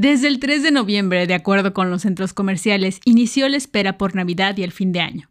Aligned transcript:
Desde 0.00 0.28
el 0.28 0.40
3 0.40 0.62
de 0.62 0.70
noviembre, 0.70 1.26
de 1.26 1.34
acuerdo 1.34 1.74
con 1.74 1.90
los 1.90 2.00
centros 2.00 2.32
comerciales, 2.32 3.00
inició 3.04 3.50
la 3.50 3.58
espera 3.58 3.98
por 3.98 4.16
Navidad 4.16 4.56
y 4.56 4.62
el 4.62 4.72
fin 4.72 4.92
de 4.92 5.00
año. 5.00 5.28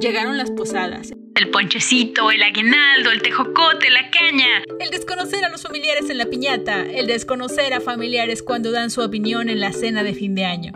Llegaron 0.00 0.36
las 0.36 0.50
posadas, 0.50 1.12
el 1.36 1.50
ponchecito, 1.50 2.32
el 2.32 2.42
aguinaldo, 2.42 3.12
el 3.12 3.22
tejocote, 3.22 3.90
la 3.90 4.10
caña. 4.10 4.64
El 4.80 4.90
desconocer 4.90 5.44
a 5.44 5.50
los 5.50 5.62
familiares 5.62 6.10
en 6.10 6.18
la 6.18 6.26
piñata, 6.26 6.82
el 6.82 7.06
desconocer 7.06 7.72
a 7.72 7.80
familiares 7.80 8.42
cuando 8.42 8.72
dan 8.72 8.90
su 8.90 9.02
opinión 9.02 9.48
en 9.48 9.60
la 9.60 9.72
cena 9.72 10.02
de 10.02 10.14
fin 10.14 10.34
de 10.34 10.46
año. 10.46 10.72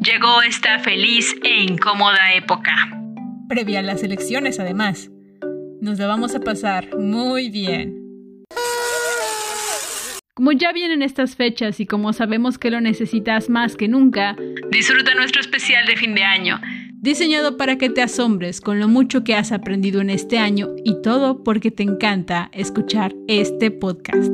Llegó 0.00 0.42
esta 0.42 0.78
feliz 0.78 1.34
e 1.42 1.64
incómoda 1.64 2.34
época. 2.36 2.72
Previa 3.48 3.80
a 3.80 3.82
las 3.82 4.04
elecciones, 4.04 4.60
además. 4.60 5.10
Nos 5.80 5.98
la 5.98 6.06
vamos 6.06 6.36
a 6.36 6.40
pasar 6.40 6.96
muy 6.96 7.50
bien. 7.50 8.03
Como 10.36 10.50
ya 10.50 10.72
vienen 10.72 11.02
estas 11.02 11.36
fechas 11.36 11.78
y 11.78 11.86
como 11.86 12.12
sabemos 12.12 12.58
que 12.58 12.68
lo 12.68 12.80
necesitas 12.80 13.48
más 13.48 13.76
que 13.76 13.86
nunca, 13.86 14.34
disfruta 14.72 15.14
nuestro 15.14 15.40
especial 15.40 15.86
de 15.86 15.96
fin 15.96 16.16
de 16.16 16.24
año 16.24 16.60
diseñado 17.00 17.56
para 17.56 17.78
que 17.78 17.90
te 17.90 18.02
asombres 18.02 18.60
con 18.60 18.80
lo 18.80 18.88
mucho 18.88 19.22
que 19.22 19.34
has 19.34 19.52
aprendido 19.52 20.00
en 20.00 20.08
este 20.10 20.38
año 20.38 20.70
y 20.84 21.02
todo 21.02 21.44
porque 21.44 21.70
te 21.70 21.82
encanta 21.82 22.50
escuchar 22.52 23.14
este 23.28 23.70
podcast. 23.70 24.32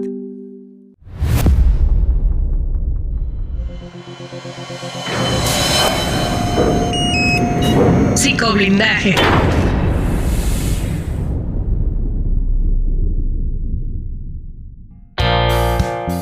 Psicoblindaje. 8.14 9.16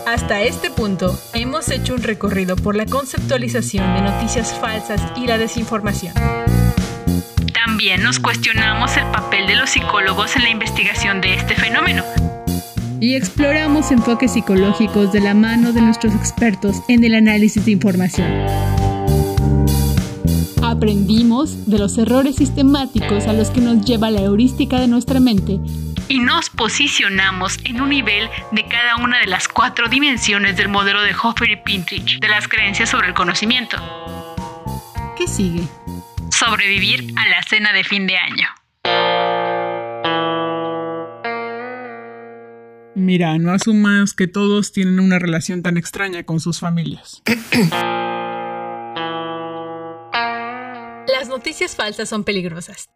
Hasta 0.08 0.40
este 0.40 0.70
punto, 0.70 1.20
hemos 1.34 1.68
hecho 1.68 1.92
un 1.92 2.02
recorrido 2.02 2.56
por 2.56 2.74
la 2.74 2.86
conceptualización 2.86 3.94
de 3.94 4.00
noticias 4.00 4.54
falsas 4.58 5.02
y 5.18 5.26
la 5.26 5.36
desinformación. 5.36 6.14
También 7.52 8.02
nos 8.02 8.18
cuestionamos 8.18 8.96
el 8.96 9.04
papel 9.10 9.46
de 9.46 9.56
los 9.56 9.68
psicólogos 9.68 10.34
en 10.36 10.44
la 10.44 10.48
investigación 10.48 11.20
de 11.20 11.34
este 11.34 11.54
fenómeno. 11.54 12.04
Y 13.00 13.16
exploramos 13.16 13.90
enfoques 13.90 14.32
psicológicos 14.32 15.12
de 15.12 15.20
la 15.20 15.34
mano 15.34 15.74
de 15.74 15.82
nuestros 15.82 16.14
expertos 16.14 16.76
en 16.88 17.04
el 17.04 17.14
análisis 17.14 17.66
de 17.66 17.72
información. 17.72 18.32
Aprendimos 20.62 21.66
de 21.66 21.78
los 21.78 21.98
errores 21.98 22.36
sistemáticos 22.36 23.26
a 23.26 23.34
los 23.34 23.50
que 23.50 23.60
nos 23.60 23.84
lleva 23.84 24.10
la 24.10 24.22
heurística 24.22 24.80
de 24.80 24.88
nuestra 24.88 25.20
mente 25.20 25.60
y 26.08 26.20
nos 26.20 26.50
posicionamos 26.50 27.58
en 27.64 27.80
un 27.80 27.90
nivel 27.90 28.28
de 28.52 28.66
cada 28.66 28.96
una 28.96 29.18
de 29.20 29.26
las 29.26 29.48
cuatro 29.48 29.88
dimensiones 29.88 30.56
del 30.56 30.68
modelo 30.68 31.02
de 31.02 31.14
Hoffer 31.14 31.50
y 31.50 31.56
Pintrich 31.56 32.18
de 32.20 32.28
las 32.28 32.48
creencias 32.48 32.90
sobre 32.90 33.08
el 33.08 33.14
conocimiento. 33.14 33.76
¿Qué 35.16 35.26
sigue? 35.26 35.62
Sobrevivir 36.30 37.12
a 37.16 37.28
la 37.28 37.42
cena 37.42 37.72
de 37.72 37.84
fin 37.84 38.06
de 38.06 38.16
año. 38.16 38.48
Mira, 42.94 43.38
no 43.38 43.52
asumas 43.52 44.12
que 44.12 44.26
todos 44.26 44.72
tienen 44.72 45.00
una 45.00 45.18
relación 45.18 45.62
tan 45.62 45.76
extraña 45.76 46.24
con 46.24 46.40
sus 46.40 46.58
familias. 46.60 47.22
Las 51.08 51.28
noticias 51.28 51.74
falsas 51.74 52.08
son 52.08 52.24
peligrosas 52.24 52.88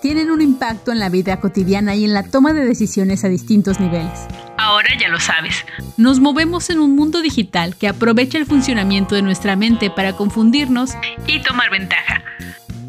tienen 0.00 0.30
un 0.30 0.40
impacto 0.40 0.92
en 0.92 0.98
la 0.98 1.08
vida 1.08 1.40
cotidiana 1.40 1.94
y 1.94 2.04
en 2.04 2.14
la 2.14 2.22
toma 2.22 2.52
de 2.52 2.64
decisiones 2.64 3.24
a 3.24 3.28
distintos 3.28 3.80
niveles. 3.80 4.26
Ahora 4.56 4.88
ya 4.98 5.08
lo 5.08 5.20
sabes. 5.20 5.64
Nos 5.96 6.20
movemos 6.20 6.70
en 6.70 6.80
un 6.80 6.94
mundo 6.96 7.22
digital 7.22 7.76
que 7.76 7.88
aprovecha 7.88 8.38
el 8.38 8.46
funcionamiento 8.46 9.14
de 9.14 9.22
nuestra 9.22 9.56
mente 9.56 9.90
para 9.90 10.14
confundirnos 10.14 10.92
y 11.26 11.42
tomar 11.42 11.70
ventaja. 11.70 12.22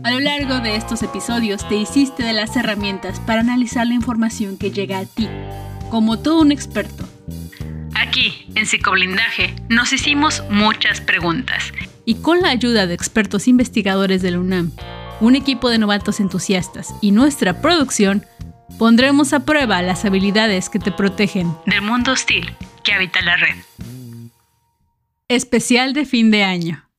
A 0.03 0.11
lo 0.11 0.19
largo 0.19 0.59
de 0.59 0.75
estos 0.75 1.03
episodios 1.03 1.67
te 1.67 1.75
hiciste 1.75 2.23
de 2.23 2.33
las 2.33 2.55
herramientas 2.55 3.19
para 3.19 3.41
analizar 3.41 3.85
la 3.85 3.93
información 3.93 4.57
que 4.57 4.71
llega 4.71 4.99
a 4.99 5.05
ti, 5.05 5.27
como 5.89 6.19
todo 6.19 6.41
un 6.41 6.51
experto. 6.51 7.07
Aquí, 7.95 8.47
en 8.55 8.65
Psicoblindaje, 8.65 9.55
nos 9.67 9.91
hicimos 9.91 10.43
muchas 10.49 11.01
preguntas. 11.01 11.73
Y 12.05 12.15
con 12.15 12.41
la 12.41 12.49
ayuda 12.49 12.87
de 12.87 12.93
expertos 12.93 13.47
investigadores 13.47 14.21
de 14.21 14.31
la 14.31 14.39
UNAM, 14.39 14.71
un 15.21 15.35
equipo 15.35 15.69
de 15.69 15.77
novatos 15.77 16.19
entusiastas 16.19 16.93
y 17.01 17.11
nuestra 17.11 17.61
producción, 17.61 18.25
pondremos 18.77 19.33
a 19.33 19.41
prueba 19.41 19.81
las 19.81 20.05
habilidades 20.05 20.69
que 20.69 20.79
te 20.79 20.91
protegen 20.91 21.53
del 21.65 21.81
mundo 21.81 22.13
hostil 22.13 22.55
que 22.83 22.93
habita 22.93 23.21
la 23.21 23.35
red. 23.35 23.55
Especial 25.27 25.93
de 25.93 26.05
fin 26.05 26.31
de 26.31 26.43
año. 26.43 26.89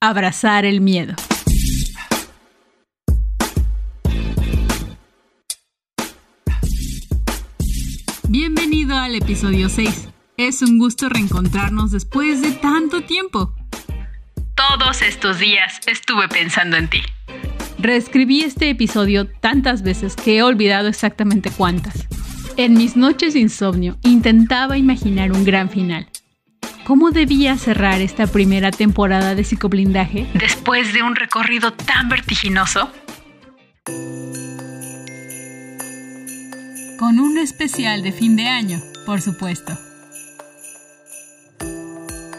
Abrazar 0.00 0.64
el 0.64 0.80
miedo. 0.80 1.14
Bienvenido 8.28 8.98
al 8.98 9.14
episodio 9.14 9.68
6. 9.68 10.08
Es 10.36 10.62
un 10.62 10.78
gusto 10.78 11.08
reencontrarnos 11.08 11.92
después 11.92 12.42
de 12.42 12.52
tanto 12.52 13.02
tiempo. 13.04 13.54
Todos 14.54 15.02
estos 15.02 15.38
días 15.38 15.80
estuve 15.86 16.28
pensando 16.28 16.76
en 16.76 16.88
ti. 16.88 17.02
Reescribí 17.86 18.40
este 18.40 18.68
episodio 18.68 19.28
tantas 19.28 19.82
veces 19.82 20.16
que 20.16 20.38
he 20.38 20.42
olvidado 20.42 20.88
exactamente 20.88 21.52
cuántas. 21.56 22.08
En 22.56 22.74
mis 22.74 22.96
noches 22.96 23.34
de 23.34 23.38
insomnio 23.38 23.96
intentaba 24.02 24.76
imaginar 24.76 25.30
un 25.30 25.44
gran 25.44 25.70
final. 25.70 26.08
¿Cómo 26.84 27.12
debía 27.12 27.56
cerrar 27.56 28.00
esta 28.00 28.26
primera 28.26 28.72
temporada 28.72 29.36
de 29.36 29.44
psicoblindaje 29.44 30.26
después 30.34 30.92
de 30.94 31.04
un 31.04 31.14
recorrido 31.14 31.74
tan 31.74 32.08
vertiginoso? 32.08 32.90
Con 36.98 37.20
un 37.20 37.38
especial 37.38 38.02
de 38.02 38.10
fin 38.10 38.34
de 38.34 38.48
año, 38.48 38.82
por 39.06 39.20
supuesto. 39.20 39.78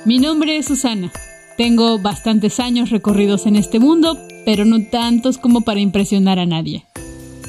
Mi 0.04 0.20
nombre 0.20 0.58
es 0.58 0.66
Susana. 0.66 1.10
Tengo 1.56 2.00
bastantes 2.00 2.60
años 2.60 2.90
recorridos 2.90 3.46
en 3.46 3.56
este 3.56 3.80
mundo, 3.80 4.20
pero 4.48 4.64
no 4.64 4.82
tantos 4.82 5.38
como 5.38 5.60
para 5.60 5.82
impresionar 5.82 6.40
a 6.40 6.46
nadie, 6.46 6.86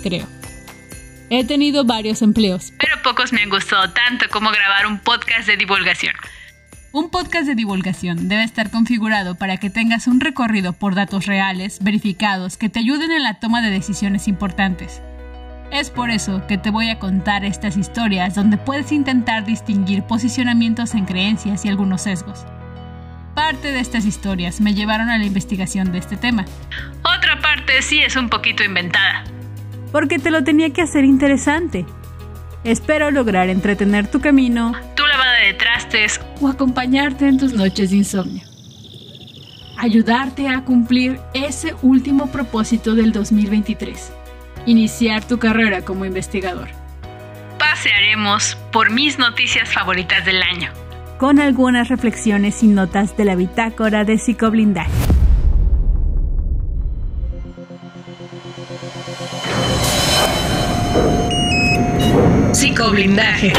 creo. 0.02 0.26
He 1.30 1.44
tenido 1.44 1.84
varios 1.84 2.22
empleos, 2.22 2.72
pero 2.76 3.00
pocos 3.04 3.32
me 3.32 3.40
han 3.40 3.50
gustado 3.50 3.88
tanto 3.92 4.26
como 4.32 4.50
grabar 4.50 4.84
un 4.84 4.98
podcast 4.98 5.46
de 5.46 5.56
divulgación. 5.56 6.12
Un 6.90 7.08
podcast 7.10 7.46
de 7.46 7.54
divulgación 7.54 8.28
debe 8.28 8.42
estar 8.42 8.72
configurado 8.72 9.36
para 9.36 9.58
que 9.58 9.70
tengas 9.70 10.08
un 10.08 10.18
recorrido 10.18 10.72
por 10.72 10.96
datos 10.96 11.26
reales, 11.26 11.78
verificados, 11.84 12.56
que 12.56 12.68
te 12.68 12.80
ayuden 12.80 13.12
en 13.12 13.22
la 13.22 13.38
toma 13.38 13.62
de 13.62 13.70
decisiones 13.70 14.26
importantes. 14.26 15.00
Es 15.70 15.90
por 15.90 16.10
eso 16.10 16.48
que 16.48 16.58
te 16.58 16.70
voy 16.70 16.90
a 16.90 16.98
contar 16.98 17.44
estas 17.44 17.76
historias 17.76 18.34
donde 18.34 18.58
puedes 18.58 18.90
intentar 18.90 19.44
distinguir 19.44 20.02
posicionamientos 20.02 20.94
en 20.94 21.04
creencias 21.04 21.64
y 21.64 21.68
algunos 21.68 22.02
sesgos. 22.02 22.44
Parte 23.38 23.70
de 23.70 23.78
estas 23.78 24.04
historias 24.04 24.60
me 24.60 24.74
llevaron 24.74 25.10
a 25.10 25.16
la 25.16 25.24
investigación 25.24 25.92
de 25.92 25.98
este 25.98 26.16
tema. 26.16 26.44
Otra 27.04 27.38
parte 27.40 27.82
sí 27.82 28.00
es 28.00 28.16
un 28.16 28.30
poquito 28.30 28.64
inventada. 28.64 29.22
Porque 29.92 30.18
te 30.18 30.32
lo 30.32 30.42
tenía 30.42 30.70
que 30.70 30.82
hacer 30.82 31.04
interesante. 31.04 31.86
Espero 32.64 33.12
lograr 33.12 33.48
entretener 33.48 34.10
tu 34.10 34.20
camino, 34.20 34.72
tu 34.96 35.06
lavada 35.06 35.38
de 35.46 35.54
trastes 35.54 36.20
o 36.40 36.48
acompañarte 36.48 37.28
en 37.28 37.38
tus 37.38 37.52
noches 37.52 37.90
de 37.90 37.98
insomnio. 37.98 38.42
Ayudarte 39.78 40.48
a 40.48 40.64
cumplir 40.64 41.20
ese 41.32 41.76
último 41.82 42.32
propósito 42.32 42.96
del 42.96 43.12
2023. 43.12 44.12
Iniciar 44.66 45.22
tu 45.22 45.38
carrera 45.38 45.82
como 45.82 46.04
investigador. 46.04 46.70
Pasearemos 47.56 48.56
por 48.72 48.90
mis 48.90 49.16
noticias 49.16 49.72
favoritas 49.72 50.24
del 50.24 50.42
año 50.42 50.72
con 51.18 51.40
algunas 51.40 51.88
reflexiones 51.88 52.62
y 52.62 52.68
notas 52.68 53.16
de 53.16 53.24
la 53.24 53.34
bitácora 53.34 54.04
de 54.04 54.18
psicoblindaje. 54.18 54.92
Psicoblindaje. 62.52 63.52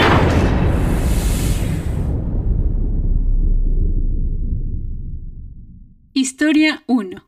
Historia 6.14 6.84
1. 6.88 7.24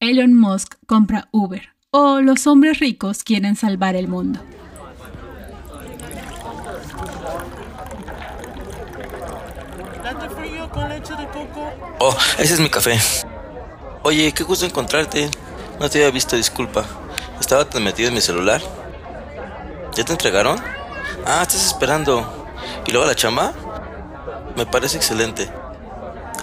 Elon 0.00 0.34
Musk 0.34 0.74
compra 0.86 1.28
Uber 1.30 1.62
o 1.90 2.20
los 2.20 2.46
hombres 2.48 2.80
ricos 2.80 3.22
quieren 3.22 3.54
salvar 3.54 3.94
el 3.94 4.08
mundo. 4.08 4.40
Oh, 11.98 12.16
ese 12.38 12.54
es 12.54 12.60
mi 12.60 12.70
café. 12.70 12.98
Oye, 14.02 14.32
qué 14.32 14.44
gusto 14.44 14.64
encontrarte. 14.64 15.30
No 15.78 15.88
te 15.88 15.98
había 15.98 16.10
visto, 16.10 16.36
disculpa. 16.36 16.84
Estaba 17.38 17.64
tan 17.64 17.84
metido 17.84 18.08
en 18.08 18.14
mi 18.14 18.20
celular. 18.20 18.60
¿Ya 19.94 20.04
te 20.04 20.12
entregaron? 20.12 20.58
Ah, 21.26 21.42
estás 21.42 21.66
esperando. 21.66 22.48
¿Y 22.86 22.92
luego 22.92 23.06
la 23.06 23.14
chamba? 23.14 23.52
Me 24.56 24.66
parece 24.66 24.96
excelente. 24.96 25.50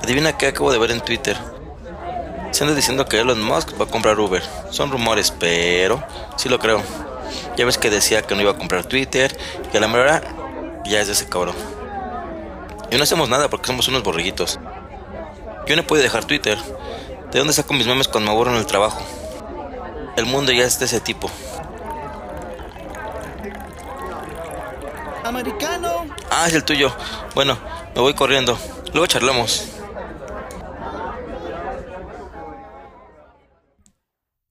Adivina 0.04 0.38
qué 0.38 0.48
acabo 0.48 0.72
de 0.72 0.78
ver 0.78 0.92
en 0.92 1.02
Twitter. 1.02 1.38
Se 2.52 2.64
anda 2.64 2.76
diciendo 2.76 3.06
que 3.06 3.20
Elon 3.20 3.42
Musk 3.44 3.80
va 3.80 3.86
a 3.86 3.88
comprar 3.88 4.20
Uber. 4.20 4.44
Son 4.70 4.92
rumores, 4.92 5.32
pero 5.32 6.04
sí 6.36 6.50
lo 6.50 6.60
creo. 6.60 6.82
Ya 7.56 7.66
ves 7.66 7.78
que 7.78 7.90
decía 7.90 8.22
que 8.22 8.36
no 8.36 8.42
iba 8.42 8.52
a 8.52 8.58
comprar 8.58 8.86
Twitter 8.86 9.38
y 9.74 9.78
a 9.78 9.80
la 9.80 9.88
mera 9.88 10.22
ya 10.86 11.02
es 11.02 11.08
de 11.08 11.14
ese 11.14 11.28
cabrón. 11.28 11.56
Y 12.92 12.98
no 12.98 13.04
hacemos 13.04 13.30
nada 13.30 13.50
porque 13.50 13.68
somos 13.68 13.88
unos 13.88 14.04
borriguitos. 14.04 14.60
Yo 15.68 15.76
no 15.76 15.84
puedo 15.86 16.02
dejar 16.02 16.26
Twitter. 16.26 16.58
¿De 17.32 17.40
dónde 17.40 17.54
saco 17.54 17.74
mis 17.74 17.88
memes 17.88 18.08
cuando 18.08 18.30
me 18.30 18.36
aburro 18.36 18.52
en 18.52 18.58
el 18.58 18.66
trabajo? 18.66 19.06
El 20.16 20.26
mundo 20.26 20.52
ya 20.52 20.64
es 20.64 20.80
de 20.80 20.86
ese 20.86 21.02
tipo. 21.02 21.30
Americano. 25.24 26.08
Ah, 26.32 26.46
es 26.48 26.54
el 26.54 26.64
tuyo. 26.64 26.96
Bueno, 27.36 27.60
me 27.94 28.02
voy 28.02 28.14
corriendo. 28.14 28.58
Luego 28.94 29.08
charlamos. 29.08 29.74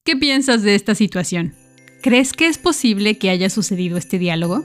¿Qué 0.05 0.17
piensas 0.17 0.63
de 0.63 0.75
esta 0.75 0.95
situación? 0.95 1.57
¿Crees 2.03 2.33
que 2.33 2.47
es 2.47 2.59
posible 2.59 3.19
que 3.19 3.31
haya 3.31 3.51
sucedido 3.51 3.97
este 3.97 4.19
diálogo? 4.19 4.65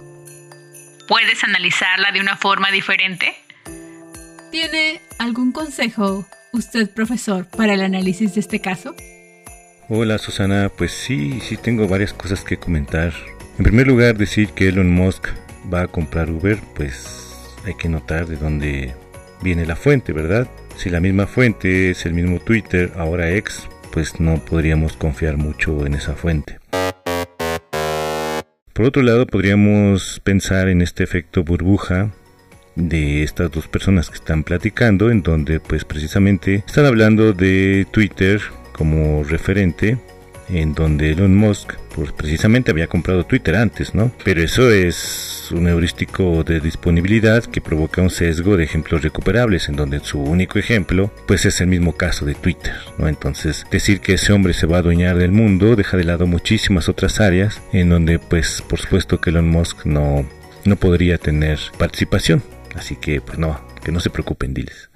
¿Puedes 1.07 1.43
analizarla 1.43 2.11
de 2.11 2.19
una 2.19 2.37
forma 2.37 2.69
diferente? 2.69 3.35
¿Tiene 4.51 4.99
algún 5.17 5.53
consejo, 5.53 6.25
usted 6.51 6.89
profesor, 6.89 7.47
para 7.47 7.73
el 7.73 7.81
análisis 7.81 8.33
de 8.33 8.41
este 8.41 8.59
caso? 8.59 8.93
Hola 9.87 10.17
Susana, 10.17 10.69
pues 10.77 10.91
sí, 10.91 11.39
sí 11.39 11.55
tengo 11.55 11.87
varias 11.87 12.11
cosas 12.11 12.43
que 12.43 12.57
comentar. 12.57 13.13
En 13.57 13.63
primer 13.63 13.87
lugar, 13.87 14.17
decir 14.17 14.49
que 14.49 14.67
Elon 14.67 14.91
Musk 14.91 15.29
va 15.73 15.83
a 15.83 15.87
comprar 15.87 16.29
Uber, 16.29 16.59
pues 16.75 17.33
hay 17.65 17.75
que 17.75 17.87
notar 17.87 18.27
de 18.27 18.35
dónde 18.35 18.93
viene 19.41 19.65
la 19.65 19.77
fuente, 19.77 20.11
¿verdad? 20.11 20.49
Si 20.75 20.89
la 20.89 20.99
misma 20.99 21.27
fuente 21.27 21.91
es 21.91 22.05
el 22.05 22.13
mismo 22.13 22.39
Twitter, 22.39 22.91
ahora 22.97 23.31
ex, 23.31 23.69
pues 23.93 24.19
no 24.19 24.35
podríamos 24.43 24.97
confiar 24.97 25.37
mucho 25.37 25.85
en 25.85 25.93
esa 25.93 26.15
fuente. 26.15 26.59
Por 28.73 28.85
otro 28.85 29.01
lado, 29.01 29.27
podríamos 29.27 30.19
pensar 30.25 30.67
en 30.67 30.81
este 30.81 31.05
efecto 31.05 31.45
burbuja 31.45 32.11
de 32.75 33.23
estas 33.23 33.51
dos 33.51 33.67
personas 33.67 34.09
que 34.09 34.15
están 34.15 34.43
platicando, 34.43 35.11
en 35.11 35.21
donde 35.21 35.59
pues 35.59 35.85
precisamente 35.85 36.63
están 36.65 36.85
hablando 36.85 37.33
de 37.33 37.85
Twitter 37.91 38.41
como 38.73 39.23
referente 39.23 39.97
en 40.53 40.73
donde 40.73 41.11
Elon 41.11 41.35
Musk 41.35 41.73
pues, 41.95 42.11
precisamente 42.11 42.71
había 42.71 42.87
comprado 42.87 43.25
Twitter 43.25 43.55
antes, 43.55 43.95
¿no? 43.95 44.11
Pero 44.23 44.41
eso 44.41 44.69
es 44.69 45.49
un 45.51 45.67
heurístico 45.67 46.43
de 46.43 46.59
disponibilidad 46.59 47.43
que 47.43 47.61
provoca 47.61 48.01
un 48.01 48.09
sesgo 48.09 48.57
de 48.57 48.63
ejemplos 48.63 49.01
recuperables, 49.01 49.69
en 49.69 49.75
donde 49.75 49.99
su 49.99 50.19
único 50.21 50.59
ejemplo 50.59 51.11
pues 51.27 51.45
es 51.45 51.59
el 51.61 51.67
mismo 51.67 51.93
caso 51.93 52.25
de 52.25 52.35
Twitter, 52.35 52.75
¿no? 52.97 53.07
Entonces, 53.07 53.65
decir 53.71 53.99
que 53.99 54.13
ese 54.13 54.33
hombre 54.33 54.53
se 54.53 54.67
va 54.67 54.77
a 54.77 54.79
adueñar 54.79 55.17
del 55.17 55.31
mundo 55.31 55.75
deja 55.75 55.97
de 55.97 56.03
lado 56.03 56.27
muchísimas 56.27 56.89
otras 56.89 57.19
áreas 57.19 57.61
en 57.73 57.89
donde 57.89 58.19
pues 58.19 58.61
por 58.61 58.79
supuesto 58.79 59.19
que 59.19 59.29
Elon 59.29 59.49
Musk 59.49 59.85
no, 59.85 60.25
no 60.65 60.75
podría 60.75 61.17
tener 61.17 61.59
participación. 61.77 62.43
Así 62.75 62.95
que 62.95 63.21
pues 63.21 63.37
no, 63.37 63.59
que 63.83 63.91
no 63.91 63.99
se 63.99 64.09
preocupen, 64.09 64.53
diles. 64.53 64.89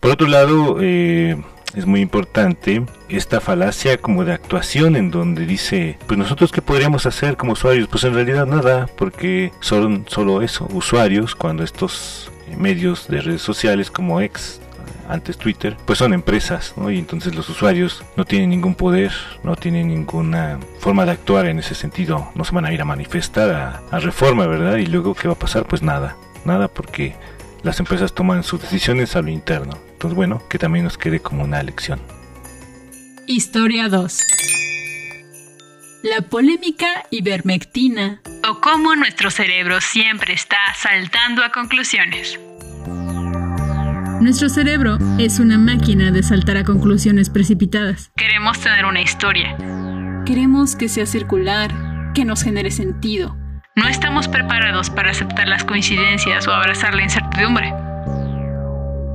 Por 0.00 0.12
otro 0.12 0.28
lado, 0.28 0.78
eh, 0.80 1.36
es 1.74 1.86
muy 1.86 2.00
importante 2.00 2.84
esta 3.08 3.40
falacia 3.40 3.98
como 3.98 4.24
de 4.24 4.32
actuación 4.32 4.96
en 4.96 5.10
donde 5.10 5.44
dice, 5.44 5.98
pues 6.06 6.18
nosotros 6.18 6.52
qué 6.52 6.62
podríamos 6.62 7.04
hacer 7.04 7.36
como 7.36 7.52
usuarios, 7.52 7.88
pues 7.88 8.04
en 8.04 8.14
realidad 8.14 8.46
nada, 8.46 8.88
porque 8.96 9.52
son 9.60 10.04
solo 10.08 10.42
eso, 10.42 10.68
usuarios, 10.72 11.34
cuando 11.34 11.64
estos 11.64 12.30
medios 12.56 13.08
de 13.08 13.20
redes 13.20 13.42
sociales 13.42 13.90
como 13.90 14.20
X 14.20 14.60
antes 15.08 15.38
Twitter, 15.38 15.76
pues 15.86 15.98
son 15.98 16.12
empresas, 16.12 16.74
¿no? 16.76 16.90
Y 16.90 16.98
entonces 16.98 17.34
los 17.34 17.48
usuarios 17.48 18.04
no 18.16 18.24
tienen 18.24 18.50
ningún 18.50 18.74
poder, 18.74 19.12
no 19.42 19.56
tienen 19.56 19.88
ninguna 19.88 20.58
forma 20.78 21.06
de 21.06 21.12
actuar 21.12 21.46
en 21.46 21.58
ese 21.58 21.74
sentido, 21.74 22.30
no 22.34 22.44
se 22.44 22.54
van 22.54 22.66
a 22.66 22.72
ir 22.72 22.82
a 22.82 22.84
manifestar 22.84 23.50
a, 23.50 23.82
a 23.90 23.98
reforma, 24.00 24.46
¿verdad? 24.46 24.76
Y 24.76 24.86
luego, 24.86 25.14
¿qué 25.14 25.26
va 25.26 25.34
a 25.34 25.38
pasar? 25.38 25.64
Pues 25.64 25.82
nada, 25.82 26.16
nada 26.44 26.68
porque 26.68 27.14
las 27.62 27.80
empresas 27.80 28.14
toman 28.14 28.42
sus 28.42 28.60
decisiones 28.60 29.16
a 29.16 29.22
lo 29.22 29.30
interno. 29.30 29.78
Entonces, 29.92 30.14
bueno, 30.14 30.42
que 30.48 30.58
también 30.58 30.84
nos 30.84 30.98
quede 30.98 31.20
como 31.20 31.44
una 31.44 31.62
lección. 31.62 32.00
Historia 33.26 33.88
2. 33.88 34.22
La 36.04 36.22
polémica 36.22 36.86
ivermectina 37.10 38.22
o 38.48 38.60
cómo 38.60 38.94
nuestro 38.94 39.30
cerebro 39.30 39.80
siempre 39.80 40.32
está 40.32 40.58
saltando 40.76 41.42
a 41.42 41.50
conclusiones. 41.50 42.38
Nuestro 44.20 44.48
cerebro 44.48 44.98
es 45.18 45.38
una 45.38 45.58
máquina 45.58 46.10
de 46.10 46.22
saltar 46.22 46.56
a 46.56 46.64
conclusiones 46.64 47.30
precipitadas. 47.30 48.10
Queremos 48.16 48.60
tener 48.60 48.84
una 48.84 49.00
historia. 49.00 49.56
Queremos 50.24 50.76
que 50.76 50.88
sea 50.88 51.06
circular, 51.06 52.12
que 52.14 52.24
nos 52.24 52.42
genere 52.42 52.70
sentido. 52.70 53.36
No 53.78 53.86
estamos 53.86 54.26
preparados 54.26 54.90
para 54.90 55.12
aceptar 55.12 55.46
las 55.46 55.62
coincidencias 55.62 56.48
o 56.48 56.52
abrazar 56.52 56.96
la 56.96 57.04
incertidumbre. 57.04 57.72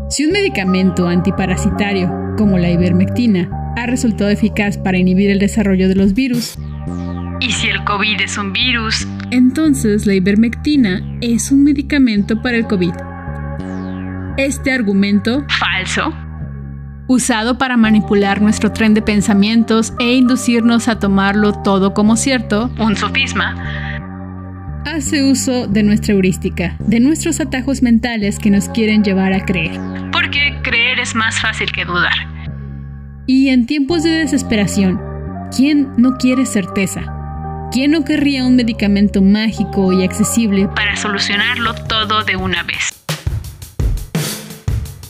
Si 0.10 0.24
un 0.24 0.31
medicamento 0.31 1.10
antiparasitario, 1.10 2.10
como 2.38 2.57
la 2.57 2.69
ivermectina, 2.69 3.50
ha 3.75 3.86
resultado 3.88 4.30
eficaz 4.30 4.77
para 4.77 4.98
inhibir 4.98 5.31
el 5.31 5.39
desarrollo 5.39 5.89
de 5.89 5.95
los 5.95 6.13
virus, 6.13 6.57
y 7.42 7.51
si 7.51 7.68
el 7.68 7.83
COVID 7.83 8.21
es 8.21 8.38
un 8.38 8.54
virus, 8.54 9.06
entonces 9.31 10.06
la 10.06 10.13
ivermectina 10.13 11.01
es 11.19 11.51
un 11.51 11.66
medicamento 11.66 12.42
para 12.42 12.56
el 12.56 12.66
COVID. 12.66 12.94
Este 14.38 14.71
argumento, 14.71 15.45
falso, 15.59 16.13
usado 17.07 17.57
para 17.57 17.75
manipular 17.75 18.42
nuestro 18.42 18.71
tren 18.71 18.94
de 18.94 19.01
pensamientos 19.01 19.94
e 20.00 20.13
inducirnos 20.13 20.88
a 20.88 21.00
tomarlo 21.00 21.51
todo 21.51 21.94
como 21.94 22.16
cierto, 22.16 22.71
un 22.80 22.95
sofisma, 22.95 23.93
hace 24.85 25.24
uso 25.24 25.68
de 25.68 25.83
nuestra 25.83 26.13
heurística, 26.13 26.75
de 26.80 26.99
nuestros 26.99 27.40
atajos 27.40 27.81
mentales 27.81 28.40
que 28.40 28.49
nos 28.49 28.69
quieren 28.69 29.04
llevar 29.04 29.33
a 29.33 29.45
creer. 29.45 29.80
Porque 30.11 30.59
creer 30.63 30.99
es 30.99 31.16
más 31.16 31.40
fácil 31.40 31.71
que 31.71 31.85
dudar. 31.85 32.13
Y 33.25 33.49
en 33.49 33.66
tiempos 33.66 34.04
de 34.04 34.11
desesperación, 34.11 34.99
¿quién 35.56 35.90
no 35.97 36.18
quiere 36.18 36.45
certeza? 36.45 37.69
¿Quién 37.71 37.92
no 37.92 38.04
querría 38.04 38.45
un 38.45 38.56
medicamento 38.56 39.21
mágico 39.21 39.94
y 39.94 40.04
accesible 40.04 40.68
para 40.75 40.95
solucionarlo 40.95 41.73
todo 41.87 42.23
de 42.23 42.35
una 42.35 42.63
vez? 42.63 42.90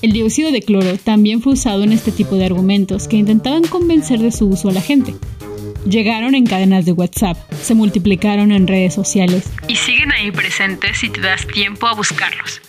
El 0.01 0.11
dióxido 0.11 0.51
de 0.51 0.61
cloro 0.61 0.97
también 0.97 1.41
fue 1.41 1.53
usado 1.53 1.83
en 1.83 1.93
este 1.93 2.11
tipo 2.11 2.35
de 2.35 2.45
argumentos 2.45 3.07
que 3.07 3.17
intentaban 3.17 3.63
convencer 3.63 4.19
de 4.19 4.31
su 4.31 4.47
uso 4.47 4.69
a 4.69 4.73
la 4.73 4.81
gente. 4.81 5.13
Llegaron 5.85 6.33
en 6.33 6.45
cadenas 6.45 6.85
de 6.85 6.93
WhatsApp, 6.93 7.37
se 7.61 7.73
multiplicaron 7.73 8.51
en 8.51 8.67
redes 8.67 8.93
sociales 8.93 9.49
y 9.67 9.75
siguen 9.75 10.11
ahí 10.13 10.31
presentes 10.31 10.97
si 10.99 11.09
te 11.09 11.19
das 11.19 11.45
tiempo 11.45 11.87
a 11.87 11.93
buscarlos. 11.93 12.61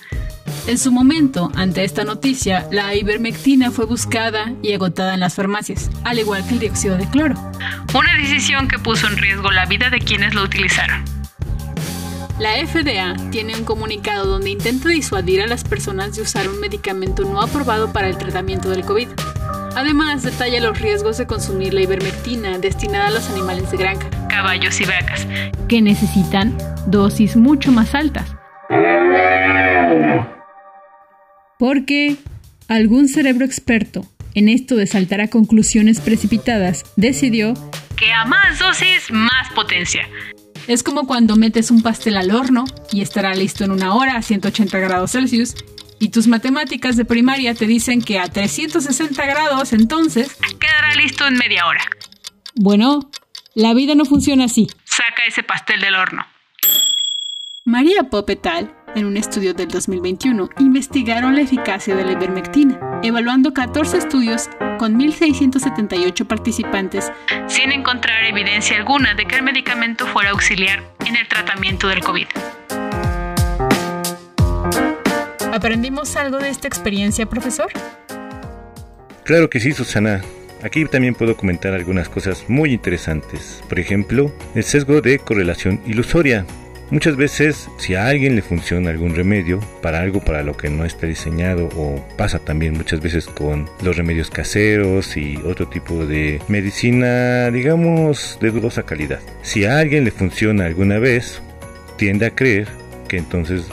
En 0.66 0.78
su 0.78 0.90
momento, 0.90 1.52
ante 1.54 1.84
esta 1.84 2.04
noticia, 2.04 2.66
la 2.72 2.94
ivermectina 2.94 3.70
fue 3.70 3.84
buscada 3.84 4.52
y 4.62 4.72
agotada 4.72 5.14
en 5.14 5.20
las 5.20 5.34
farmacias, 5.34 5.90
al 6.04 6.18
igual 6.18 6.44
que 6.46 6.54
el 6.54 6.60
dióxido 6.60 6.96
de 6.96 7.08
cloro. 7.08 7.34
Una 7.94 8.16
decisión 8.16 8.66
que 8.66 8.78
puso 8.78 9.06
en 9.06 9.18
riesgo 9.18 9.50
la 9.50 9.66
vida 9.66 9.90
de 9.90 9.98
quienes 9.98 10.34
lo 10.34 10.42
utilizaron. 10.42 11.04
La 12.40 12.54
FDA 12.66 13.14
tiene 13.30 13.54
un 13.54 13.64
comunicado 13.64 14.26
donde 14.26 14.50
intenta 14.50 14.88
disuadir 14.88 15.42
a 15.42 15.46
las 15.46 15.62
personas 15.62 16.16
de 16.16 16.22
usar 16.22 16.48
un 16.48 16.58
medicamento 16.58 17.22
no 17.24 17.40
aprobado 17.40 17.92
para 17.92 18.08
el 18.08 18.18
tratamiento 18.18 18.70
del 18.70 18.84
COVID. 18.84 19.08
Además, 19.76 20.22
detalla 20.22 20.60
los 20.60 20.80
riesgos 20.80 21.18
de 21.18 21.26
consumir 21.26 21.74
la 21.74 21.82
ivermectina 21.82 22.58
destinada 22.58 23.08
a 23.08 23.10
los 23.10 23.28
animales 23.28 23.70
de 23.72 23.76
granja, 23.76 24.08
caballos 24.28 24.80
y 24.80 24.84
vacas, 24.84 25.26
que 25.68 25.82
necesitan 25.82 26.56
dosis 26.86 27.36
mucho 27.36 27.72
más 27.72 27.94
altas. 27.94 28.36
Porque 31.58 32.16
algún 32.68 33.08
cerebro 33.08 33.44
experto 33.44 34.06
en 34.34 34.48
esto 34.48 34.76
de 34.76 34.86
saltar 34.86 35.20
a 35.20 35.28
conclusiones 35.28 36.00
precipitadas 36.00 36.84
decidió 36.96 37.54
que 37.96 38.12
a 38.12 38.24
más 38.24 38.58
dosis, 38.58 39.10
más 39.10 39.52
potencia. 39.54 40.08
Es 40.66 40.82
como 40.82 41.06
cuando 41.06 41.36
metes 41.36 41.70
un 41.70 41.82
pastel 41.82 42.16
al 42.16 42.30
horno 42.30 42.64
y 42.90 43.02
estará 43.02 43.34
listo 43.34 43.64
en 43.64 43.70
una 43.70 43.94
hora 43.94 44.16
a 44.16 44.22
180 44.22 44.78
grados 44.78 45.12
Celsius 45.12 45.54
y 46.04 46.10
tus 46.10 46.28
matemáticas 46.28 46.96
de 46.96 47.06
primaria 47.06 47.54
te 47.54 47.66
dicen 47.66 48.02
que 48.02 48.18
a 48.18 48.28
360 48.28 49.24
grados 49.24 49.72
entonces 49.72 50.36
quedará 50.60 50.94
listo 50.96 51.26
en 51.26 51.34
media 51.34 51.66
hora. 51.66 51.80
Bueno, 52.54 53.10
la 53.54 53.72
vida 53.72 53.94
no 53.94 54.04
funciona 54.04 54.44
así. 54.44 54.68
Saca 54.84 55.24
ese 55.26 55.42
pastel 55.42 55.80
del 55.80 55.94
horno. 55.94 56.26
María 57.64 58.02
Popetal 58.10 58.70
en 58.94 59.06
un 59.06 59.16
estudio 59.16 59.54
del 59.54 59.68
2021, 59.68 60.50
investigaron 60.58 61.34
la 61.34 61.40
eficacia 61.40 61.96
de 61.96 62.04
la 62.04 62.12
ivermectina, 62.12 63.00
evaluando 63.02 63.52
14 63.52 63.98
estudios 63.98 64.48
con 64.78 64.98
1.678 64.98 66.26
participantes, 66.26 67.10
sin 67.48 67.72
encontrar 67.72 68.24
evidencia 68.24 68.76
alguna 68.76 69.14
de 69.14 69.24
que 69.26 69.36
el 69.36 69.42
medicamento 69.42 70.06
fuera 70.06 70.30
auxiliar 70.30 70.82
en 71.06 71.16
el 71.16 71.26
tratamiento 71.26 71.88
del 71.88 72.04
COVID. 72.04 72.26
¿Aprendimos 75.54 76.16
algo 76.16 76.38
de 76.38 76.48
esta 76.48 76.66
experiencia, 76.66 77.26
profesor? 77.26 77.68
Claro 79.22 79.48
que 79.48 79.60
sí, 79.60 79.70
Susana. 79.70 80.20
Aquí 80.64 80.84
también 80.84 81.14
puedo 81.14 81.36
comentar 81.36 81.74
algunas 81.74 82.08
cosas 82.08 82.46
muy 82.48 82.72
interesantes. 82.72 83.62
Por 83.68 83.78
ejemplo, 83.78 84.32
el 84.56 84.64
sesgo 84.64 85.00
de 85.00 85.20
correlación 85.20 85.80
ilusoria. 85.86 86.44
Muchas 86.90 87.14
veces, 87.14 87.68
si 87.78 87.94
a 87.94 88.08
alguien 88.08 88.34
le 88.34 88.42
funciona 88.42 88.90
algún 88.90 89.14
remedio 89.14 89.60
para 89.80 90.00
algo 90.00 90.20
para 90.20 90.42
lo 90.42 90.56
que 90.56 90.70
no 90.70 90.84
está 90.84 91.06
diseñado, 91.06 91.68
o 91.76 92.04
pasa 92.16 92.40
también 92.40 92.72
muchas 92.72 93.00
veces 93.00 93.26
con 93.26 93.70
los 93.80 93.96
remedios 93.96 94.30
caseros 94.30 95.16
y 95.16 95.36
otro 95.36 95.68
tipo 95.68 96.04
de 96.04 96.42
medicina, 96.48 97.48
digamos, 97.52 98.38
de 98.40 98.50
dudosa 98.50 98.82
calidad. 98.82 99.20
Si 99.42 99.64
a 99.64 99.78
alguien 99.78 100.02
le 100.02 100.10
funciona 100.10 100.66
alguna 100.66 100.98
vez, 100.98 101.40
tiende 101.96 102.26
a 102.26 102.34
creer 102.34 102.66
que 103.06 103.18
entonces 103.18 103.66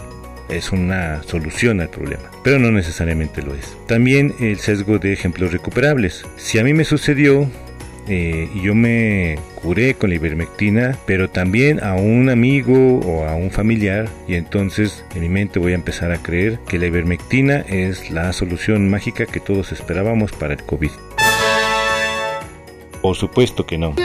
es 0.52 0.72
una 0.72 1.24
solución 1.24 1.82
al 1.82 1.90
problema, 1.90 2.30
pero 2.44 2.60
no 2.60 2.72
necesariamente 2.72 3.42
lo 3.42 3.56
es. 3.56 3.78
También 3.88 4.36
el 4.40 4.60
sesgo 4.60 5.00
de 5.00 5.14
ejemplos 5.14 5.52
recuperables. 5.52 6.26
Si 6.38 6.60
a 6.60 6.64
mí 6.64 6.74
me 6.74 6.86
sucedió 6.86 7.50
eh, 8.08 8.50
y 8.54 8.62
yo 8.62 8.76
me 8.76 9.38
curé 9.56 9.94
con 9.94 10.10
la 10.10 10.16
ivermectina, 10.16 10.98
pero 11.06 11.30
también 11.30 11.84
a 11.84 11.96
un 11.96 12.30
amigo 12.30 13.00
o 13.00 13.26
a 13.26 13.36
un 13.36 13.52
familiar 13.52 14.10
y 14.28 14.36
entonces 14.36 15.06
en 15.16 15.22
mi 15.22 15.30
mente 15.30 15.60
voy 15.60 15.74
a 15.74 15.76
empezar 15.76 16.12
a 16.12 16.18
creer 16.18 16.60
que 16.68 16.80
la 16.80 16.88
ivermectina 16.88 17.60
es 17.68 18.10
la 18.10 18.34
solución 18.34 18.90
mágica 18.90 19.26
que 19.26 19.40
todos 19.40 19.72
esperábamos 19.72 20.32
para 20.32 20.54
el 20.54 20.64
COVID. 20.64 20.92
Por 23.02 23.16
supuesto 23.16 23.66
que 23.66 23.78
no. 23.78 23.96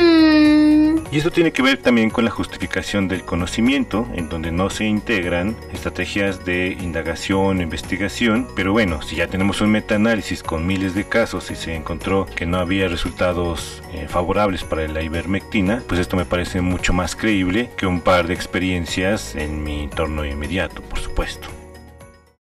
Y 1.13 1.19
eso 1.19 1.31
tiene 1.31 1.53
que 1.53 1.63
ver 1.63 1.79
también 1.79 2.11
con 2.11 2.25
la 2.25 2.31
justificación 2.31 3.07
del 3.07 3.25
conocimiento, 3.25 4.09
en 4.15 4.29
donde 4.29 4.51
no 4.51 4.71
se 4.71 4.85
integran 4.87 5.57
estrategias 5.73 6.45
de 6.45 6.77
indagación 6.81 7.61
investigación. 7.61 8.49
Pero 8.57 8.73
bueno, 8.73 9.03
si 9.03 9.17
ya 9.17 9.29
tenemos 9.29 9.61
un 9.61 9.71
metaanálisis 9.71 10.43
con 10.43 10.67
miles 10.67 10.95
de 10.95 11.09
casos 11.09 11.51
y 11.51 11.57
se 11.57 11.75
encontró 11.77 12.27
que 12.27 12.47
no 12.47 12.59
había 12.59 12.89
resultados 12.89 13.83
eh, 13.93 14.07
favorables 14.09 14.65
para 14.65 14.89
la 14.89 15.03
ivermectina, 15.03 15.83
pues 15.87 16.01
esto 16.01 16.17
me 16.17 16.25
parece 16.25 16.61
mucho 16.61 16.93
más 16.93 17.15
creíble 17.15 17.71
que 17.77 17.87
un 17.87 18.01
par 18.01 18.27
de 18.27 18.35
experiencias 18.35 19.37
en 19.37 19.63
mi 19.63 19.85
entorno 19.85 20.25
inmediato, 20.25 20.83
por 20.83 20.99
supuesto. 20.99 21.49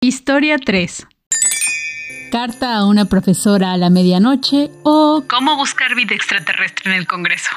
Historia 0.00 0.58
3. 0.58 1.06
Carta 2.32 2.74
a 2.74 2.86
una 2.86 3.04
profesora 3.04 3.72
a 3.72 3.76
la 3.76 3.90
medianoche 3.90 4.70
o 4.82 5.24
cómo 5.28 5.56
buscar 5.56 5.94
vida 5.94 6.14
extraterrestre 6.14 6.90
en 6.90 6.98
el 6.98 7.06
Congreso. 7.06 7.50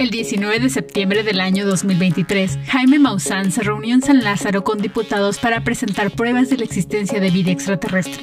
El 0.00 0.08
19 0.08 0.60
de 0.60 0.70
septiembre 0.70 1.22
del 1.22 1.42
año 1.42 1.66
2023, 1.66 2.60
Jaime 2.68 2.98
Maussan 2.98 3.52
se 3.52 3.62
reunió 3.62 3.94
en 3.94 4.00
San 4.00 4.24
Lázaro 4.24 4.64
con 4.64 4.80
diputados 4.80 5.38
para 5.38 5.62
presentar 5.62 6.10
pruebas 6.10 6.48
de 6.48 6.56
la 6.56 6.64
existencia 6.64 7.20
de 7.20 7.28
vida 7.28 7.50
extraterrestre. 7.50 8.22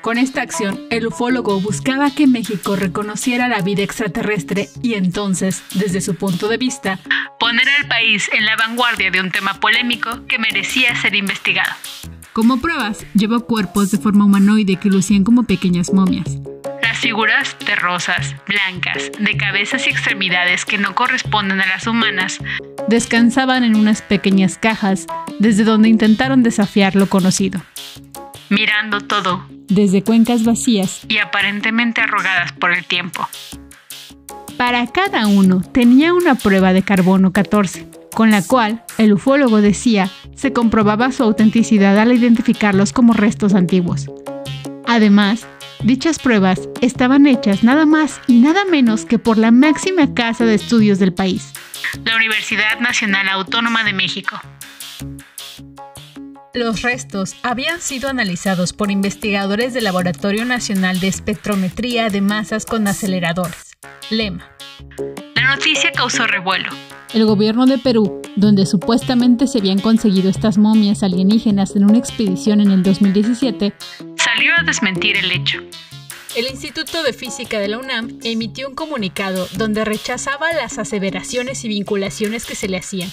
Con 0.00 0.18
esta 0.18 0.42
acción, 0.42 0.80
el 0.90 1.06
ufólogo 1.06 1.60
buscaba 1.60 2.10
que 2.10 2.26
México 2.26 2.74
reconociera 2.74 3.46
la 3.46 3.60
vida 3.60 3.84
extraterrestre 3.84 4.70
y 4.82 4.94
entonces, 4.94 5.62
desde 5.76 6.00
su 6.00 6.16
punto 6.16 6.48
de 6.48 6.56
vista, 6.56 6.98
poner 7.38 7.68
al 7.68 7.86
país 7.86 8.28
en 8.36 8.44
la 8.44 8.56
vanguardia 8.56 9.12
de 9.12 9.20
un 9.20 9.30
tema 9.30 9.60
polémico 9.60 10.26
que 10.26 10.40
merecía 10.40 10.96
ser 10.96 11.14
investigado. 11.14 11.70
Como 12.32 12.60
pruebas, 12.60 13.06
llevó 13.14 13.46
cuerpos 13.46 13.92
de 13.92 13.98
forma 13.98 14.24
humanoide 14.24 14.80
que 14.80 14.88
lucían 14.88 15.22
como 15.22 15.44
pequeñas 15.44 15.92
momias. 15.92 16.26
Las 16.94 17.02
figuras 17.02 17.58
terrosas, 17.58 18.36
blancas, 18.46 19.10
de 19.18 19.36
cabezas 19.36 19.84
y 19.88 19.90
extremidades 19.90 20.64
que 20.64 20.78
no 20.78 20.94
corresponden 20.94 21.60
a 21.60 21.66
las 21.66 21.88
humanas, 21.88 22.38
descansaban 22.86 23.64
en 23.64 23.74
unas 23.74 24.00
pequeñas 24.00 24.58
cajas 24.58 25.08
desde 25.40 25.64
donde 25.64 25.88
intentaron 25.88 26.44
desafiar 26.44 26.94
lo 26.94 27.08
conocido. 27.08 27.60
Mirando 28.48 29.00
todo, 29.00 29.44
desde 29.66 30.04
cuencas 30.04 30.44
vacías 30.44 31.04
y 31.08 31.18
aparentemente 31.18 32.00
arrogadas 32.00 32.52
por 32.52 32.72
el 32.72 32.84
tiempo. 32.84 33.28
Para 34.56 34.86
cada 34.86 35.26
uno 35.26 35.62
tenía 35.62 36.14
una 36.14 36.36
prueba 36.36 36.72
de 36.72 36.84
carbono 36.84 37.32
14, 37.32 37.88
con 38.14 38.30
la 38.30 38.40
cual 38.40 38.84
el 38.98 39.14
ufólogo 39.14 39.60
decía 39.60 40.10
se 40.36 40.52
comprobaba 40.52 41.10
su 41.10 41.24
autenticidad 41.24 41.98
al 41.98 42.12
identificarlos 42.12 42.92
como 42.92 43.14
restos 43.14 43.52
antiguos. 43.54 44.06
Además, 44.86 45.48
dichas 45.84 46.18
pruebas 46.18 46.68
estaban 46.80 47.26
hechas 47.26 47.62
nada 47.62 47.86
más 47.86 48.20
y 48.26 48.40
nada 48.40 48.64
menos 48.64 49.04
que 49.04 49.18
por 49.18 49.38
la 49.38 49.50
máxima 49.50 50.14
casa 50.14 50.44
de 50.44 50.54
estudios 50.54 50.98
del 50.98 51.12
país, 51.12 51.52
la 52.04 52.16
Universidad 52.16 52.80
Nacional 52.80 53.28
Autónoma 53.28 53.84
de 53.84 53.92
México. 53.92 54.40
Los 56.54 56.82
restos 56.82 57.34
habían 57.42 57.80
sido 57.80 58.08
analizados 58.08 58.72
por 58.72 58.90
investigadores 58.90 59.74
del 59.74 59.84
Laboratorio 59.84 60.44
Nacional 60.44 61.00
de 61.00 61.08
Espectrometría 61.08 62.08
de 62.08 62.20
Masas 62.20 62.64
con 62.64 62.86
Aceleradores, 62.86 63.72
LEMA. 64.08 64.48
La 65.34 65.50
noticia 65.50 65.90
causó 65.92 66.26
revuelo. 66.26 66.70
El 67.12 67.26
gobierno 67.26 67.66
de 67.66 67.78
Perú, 67.78 68.22
donde 68.36 68.66
supuestamente 68.66 69.46
se 69.46 69.58
habían 69.58 69.80
conseguido 69.80 70.30
estas 70.30 70.58
momias 70.58 71.02
alienígenas 71.02 71.76
en 71.76 71.84
una 71.84 71.98
expedición 71.98 72.60
en 72.60 72.70
el 72.70 72.82
2017, 72.82 73.74
salió 74.24 74.54
a 74.58 74.62
desmentir 74.62 75.18
el 75.18 75.30
hecho. 75.30 75.62
El 76.34 76.46
Instituto 76.46 77.02
de 77.02 77.12
Física 77.12 77.58
de 77.58 77.68
la 77.68 77.78
UNAM 77.78 78.18
emitió 78.24 78.68
un 78.68 78.74
comunicado 78.74 79.46
donde 79.52 79.84
rechazaba 79.84 80.50
las 80.52 80.78
aseveraciones 80.78 81.62
y 81.64 81.68
vinculaciones 81.68 82.46
que 82.46 82.54
se 82.54 82.66
le 82.66 82.78
hacían. 82.78 83.10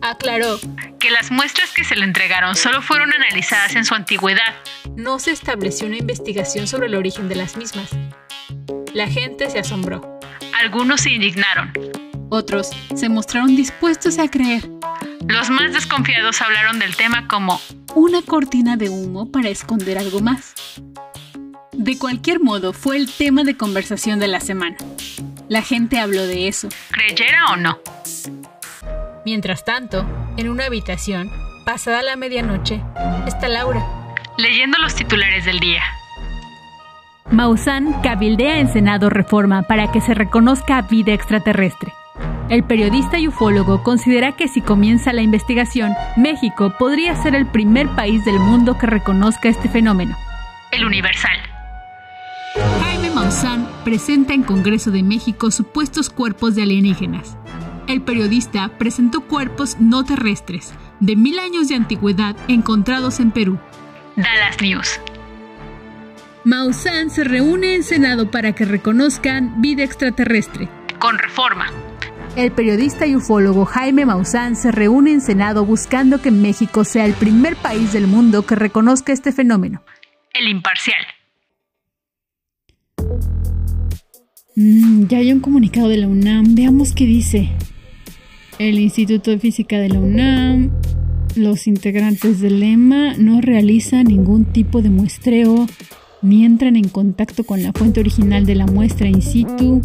Aclaró 0.00 0.58
que 0.98 1.10
las 1.10 1.30
muestras 1.30 1.70
que 1.72 1.84
se 1.84 1.96
le 1.96 2.04
entregaron 2.04 2.56
solo 2.56 2.80
fueron 2.80 3.12
analizadas 3.12 3.76
en 3.76 3.84
su 3.84 3.94
antigüedad. 3.94 4.54
No 4.96 5.18
se 5.18 5.32
estableció 5.32 5.86
una 5.86 5.98
investigación 5.98 6.66
sobre 6.66 6.86
el 6.86 6.94
origen 6.94 7.28
de 7.28 7.36
las 7.36 7.56
mismas. 7.56 7.90
La 8.94 9.08
gente 9.08 9.50
se 9.50 9.58
asombró. 9.58 10.18
Algunos 10.54 11.02
se 11.02 11.10
indignaron. 11.10 11.72
Otros 12.30 12.70
se 12.94 13.08
mostraron 13.10 13.54
dispuestos 13.54 14.18
a 14.18 14.28
creer. 14.28 14.62
Los 15.28 15.50
más 15.50 15.72
desconfiados 15.72 16.40
hablaron 16.42 16.78
del 16.78 16.96
tema 16.96 17.28
como 17.28 17.60
una 17.94 18.22
cortina 18.22 18.76
de 18.76 18.88
humo 18.88 19.30
para 19.30 19.48
esconder 19.48 19.98
algo 19.98 20.20
más. 20.20 20.54
De 21.72 21.98
cualquier 21.98 22.40
modo, 22.40 22.72
fue 22.72 22.96
el 22.96 23.10
tema 23.10 23.44
de 23.44 23.56
conversación 23.56 24.18
de 24.18 24.28
la 24.28 24.40
semana. 24.40 24.76
La 25.48 25.62
gente 25.62 25.98
habló 25.98 26.26
de 26.26 26.48
eso, 26.48 26.68
creyera 26.90 27.46
o 27.52 27.56
no. 27.56 27.78
Mientras 29.24 29.64
tanto, 29.64 30.04
en 30.36 30.48
una 30.48 30.66
habitación, 30.66 31.30
pasada 31.64 32.02
la 32.02 32.16
medianoche, 32.16 32.82
está 33.26 33.48
Laura, 33.48 33.84
leyendo 34.38 34.78
los 34.78 34.94
titulares 34.94 35.44
del 35.44 35.60
día. 35.60 35.82
Maussan 37.30 38.02
cabildea 38.02 38.58
en 38.58 38.72
Senado 38.72 39.08
reforma 39.08 39.62
para 39.62 39.90
que 39.92 40.00
se 40.00 40.14
reconozca 40.14 40.82
vida 40.82 41.12
extraterrestre. 41.12 41.92
El 42.48 42.64
periodista 42.64 43.18
y 43.18 43.28
ufólogo 43.28 43.82
considera 43.82 44.32
que 44.32 44.46
si 44.46 44.60
comienza 44.60 45.12
la 45.12 45.22
investigación, 45.22 45.94
México 46.16 46.74
podría 46.78 47.14
ser 47.16 47.34
el 47.34 47.46
primer 47.46 47.88
país 47.96 48.24
del 48.24 48.38
mundo 48.38 48.76
que 48.76 48.86
reconozca 48.86 49.48
este 49.48 49.68
fenómeno. 49.68 50.16
El 50.70 50.84
Universal. 50.84 51.38
Jaime 52.82 53.10
Maussan 53.10 53.66
presenta 53.84 54.34
en 54.34 54.42
Congreso 54.42 54.90
de 54.90 55.02
México 55.02 55.50
supuestos 55.50 56.10
cuerpos 56.10 56.54
de 56.54 56.62
alienígenas. 56.62 57.38
El 57.86 58.02
periodista 58.02 58.70
presentó 58.78 59.22
cuerpos 59.22 59.78
no 59.80 60.04
terrestres, 60.04 60.74
de 61.00 61.16
mil 61.16 61.38
años 61.38 61.68
de 61.68 61.74
antigüedad, 61.74 62.36
encontrados 62.48 63.18
en 63.20 63.30
Perú. 63.30 63.58
Dallas 64.16 64.60
News. 64.60 65.00
Maussan 66.44 67.08
se 67.10 67.24
reúne 67.24 67.76
en 67.76 67.82
Senado 67.82 68.30
para 68.30 68.52
que 68.52 68.64
reconozcan 68.64 69.62
vida 69.62 69.84
extraterrestre. 69.84 70.68
Con 70.98 71.18
reforma. 71.18 71.66
El 72.34 72.50
periodista 72.52 73.06
y 73.06 73.14
ufólogo 73.14 73.66
Jaime 73.66 74.06
Maussan 74.06 74.56
se 74.56 74.72
reúne 74.72 75.12
en 75.12 75.20
Senado 75.20 75.66
buscando 75.66 76.22
que 76.22 76.30
México 76.30 76.82
sea 76.84 77.04
el 77.04 77.12
primer 77.12 77.56
país 77.56 77.92
del 77.92 78.06
mundo 78.06 78.46
que 78.46 78.54
reconozca 78.54 79.12
este 79.12 79.32
fenómeno. 79.32 79.82
El 80.32 80.48
imparcial. 80.48 80.96
Mm, 84.56 85.08
ya 85.08 85.18
hay 85.18 85.30
un 85.30 85.40
comunicado 85.40 85.88
de 85.88 85.98
la 85.98 86.08
UNAM. 86.08 86.54
Veamos 86.54 86.94
qué 86.94 87.04
dice. 87.04 87.50
El 88.58 88.78
Instituto 88.78 89.30
de 89.30 89.38
Física 89.38 89.78
de 89.78 89.90
la 89.90 89.98
UNAM, 89.98 90.70
los 91.36 91.66
integrantes 91.66 92.40
del 92.40 92.60
lema 92.60 93.12
no 93.18 93.42
realizan 93.42 94.04
ningún 94.04 94.46
tipo 94.46 94.80
de 94.80 94.88
muestreo 94.88 95.66
ni 96.22 96.46
entran 96.46 96.76
en 96.76 96.88
contacto 96.88 97.44
con 97.44 97.62
la 97.62 97.72
fuente 97.72 98.00
original 98.00 98.46
de 98.46 98.54
la 98.54 98.66
muestra 98.66 99.06
in 99.06 99.20
situ. 99.20 99.82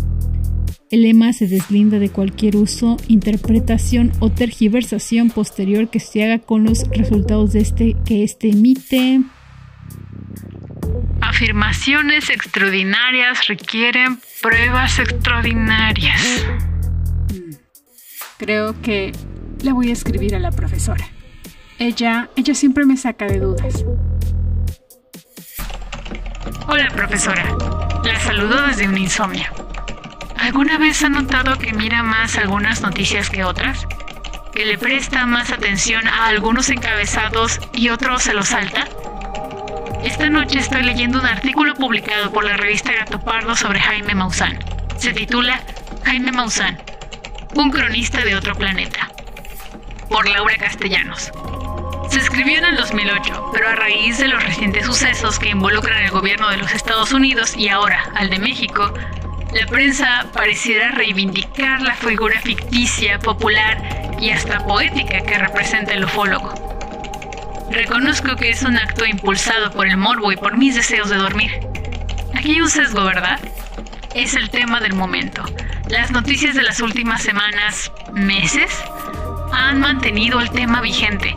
El 0.90 1.02
lema 1.02 1.34
se 1.34 1.48
deslinda 1.48 2.00
de 2.00 2.10
cualquier 2.10 2.56
uso, 2.56 2.96
interpretación 3.10 4.14
o 4.20 4.30
tergiversación 4.30 5.30
posterior 5.30 5.90
que 5.90 6.00
se 6.00 6.24
haga 6.24 6.40
con 6.40 6.64
los 6.64 6.88
resultados 6.90 7.52
de 7.52 7.60
este 7.60 7.96
que 8.06 8.24
éste 8.24 8.50
emite. 8.52 9.20
Afirmaciones 11.20 12.30
extraordinarias 12.30 13.48
requieren 13.48 14.20
pruebas 14.42 14.98
extraordinarias. 15.00 16.46
Creo 18.38 18.82
que 18.82 19.12
le 19.64 19.74
voy 19.74 19.90
a 19.90 19.94
escribir 19.94 20.36
a 20.36 20.40
la 20.40 20.52
profesora. 20.52 21.06
Ella, 21.80 22.30
ella 22.38 22.56
siempre 22.56 22.86
me 22.86 22.96
saca 22.96 23.26
de 23.26 23.40
dudas. 23.40 23.84
Hola, 26.66 26.88
profesora. 26.96 27.58
La 28.06 28.20
saludo 28.22 28.68
desde 28.68 28.88
un 28.88 28.98
insomnio. 28.98 29.67
¿Alguna 30.40 30.78
vez 30.78 31.04
ha 31.04 31.10
notado 31.10 31.58
que 31.58 31.74
mira 31.74 32.04
más 32.04 32.38
algunas 32.38 32.82
noticias 32.82 33.30
que 33.30 33.44
otras? 33.44 33.88
¿Que 34.54 34.66
le 34.66 34.78
presta 34.78 35.26
más 35.26 35.52
atención 35.52 36.08
a 36.08 36.28
algunos 36.28 36.70
encabezados 36.70 37.60
y 37.74 37.90
otros 37.90 38.24
se 38.24 38.34
los 38.34 38.50
salta? 38.50 38.88
Esta 40.04 40.30
noche 40.30 40.60
estoy 40.60 40.84
leyendo 40.84 41.20
un 41.20 41.26
artículo 41.26 41.74
publicado 41.74 42.32
por 42.32 42.46
la 42.46 42.56
revista 42.56 42.94
Gato 42.94 43.20
Pardo 43.20 43.56
sobre 43.56 43.80
Jaime 43.80 44.16
Maussan. 44.16 44.60
Se 44.98 45.12
titula 45.12 45.60
Jaime 46.06 46.32
Maussan, 46.32 46.78
un 47.56 47.72
cronista 47.72 48.24
de 48.24 48.36
otro 48.36 48.56
planeta, 48.56 49.10
por 50.10 50.28
Laura 50.30 50.56
Castellanos. 50.58 51.32
Se 52.10 52.20
escribió 52.20 52.60
en 52.60 52.66
el 52.66 52.78
2008, 52.78 53.50
pero 53.54 53.70
a 53.70 53.76
raíz 53.76 54.18
de 54.18 54.30
los 54.30 54.42
recientes 54.44 54.86
sucesos 54.86 55.40
que 55.40 55.50
involucran 55.50 56.04
el 56.04 56.12
gobierno 56.12 56.50
de 56.50 56.58
los 56.58 56.74
Estados 56.74 57.12
Unidos 57.12 57.58
y 57.58 57.68
ahora 57.70 58.12
al 58.16 58.30
de 58.30 58.40
México, 58.40 58.94
la 59.54 59.66
prensa 59.66 60.26
pareciera 60.34 60.92
reivindicar 60.92 61.82
la 61.82 61.96
figura 61.96 62.40
ficticia, 62.42 63.18
popular 63.20 64.18
y 64.20 64.30
hasta 64.32 64.66
poética 64.66 65.22
que 65.22 65.38
representa 65.38 65.94
el 65.94 66.04
ufólogo. 66.04 66.54
Reconozco 67.72 68.36
que 68.36 68.50
es 68.50 68.64
un 68.64 68.78
acto 68.78 69.06
impulsado 69.06 69.72
por 69.72 69.88
el 69.88 69.98
morbo 69.98 70.32
y 70.32 70.38
por 70.38 70.58
mis 70.58 70.76
deseos 70.76 71.10
de 71.10 71.18
dormir. 71.18 71.52
Aquí 72.36 72.52
hay 72.52 72.62
un 72.62 72.70
sesgo, 72.70 73.04
¿verdad? 73.04 73.40
Es 74.14 74.36
el 74.36 74.50
tema 74.50 74.80
del 74.80 74.94
momento. 74.94 75.44
Las 75.90 76.12
noticias 76.12 76.56
de 76.56 76.64
las 76.64 76.82
últimas 76.82 77.22
semanas, 77.22 77.92
meses, 78.14 78.72
han 79.54 79.80
mantenido 79.80 80.40
el 80.40 80.50
tema 80.52 80.82
vigente. 80.82 81.34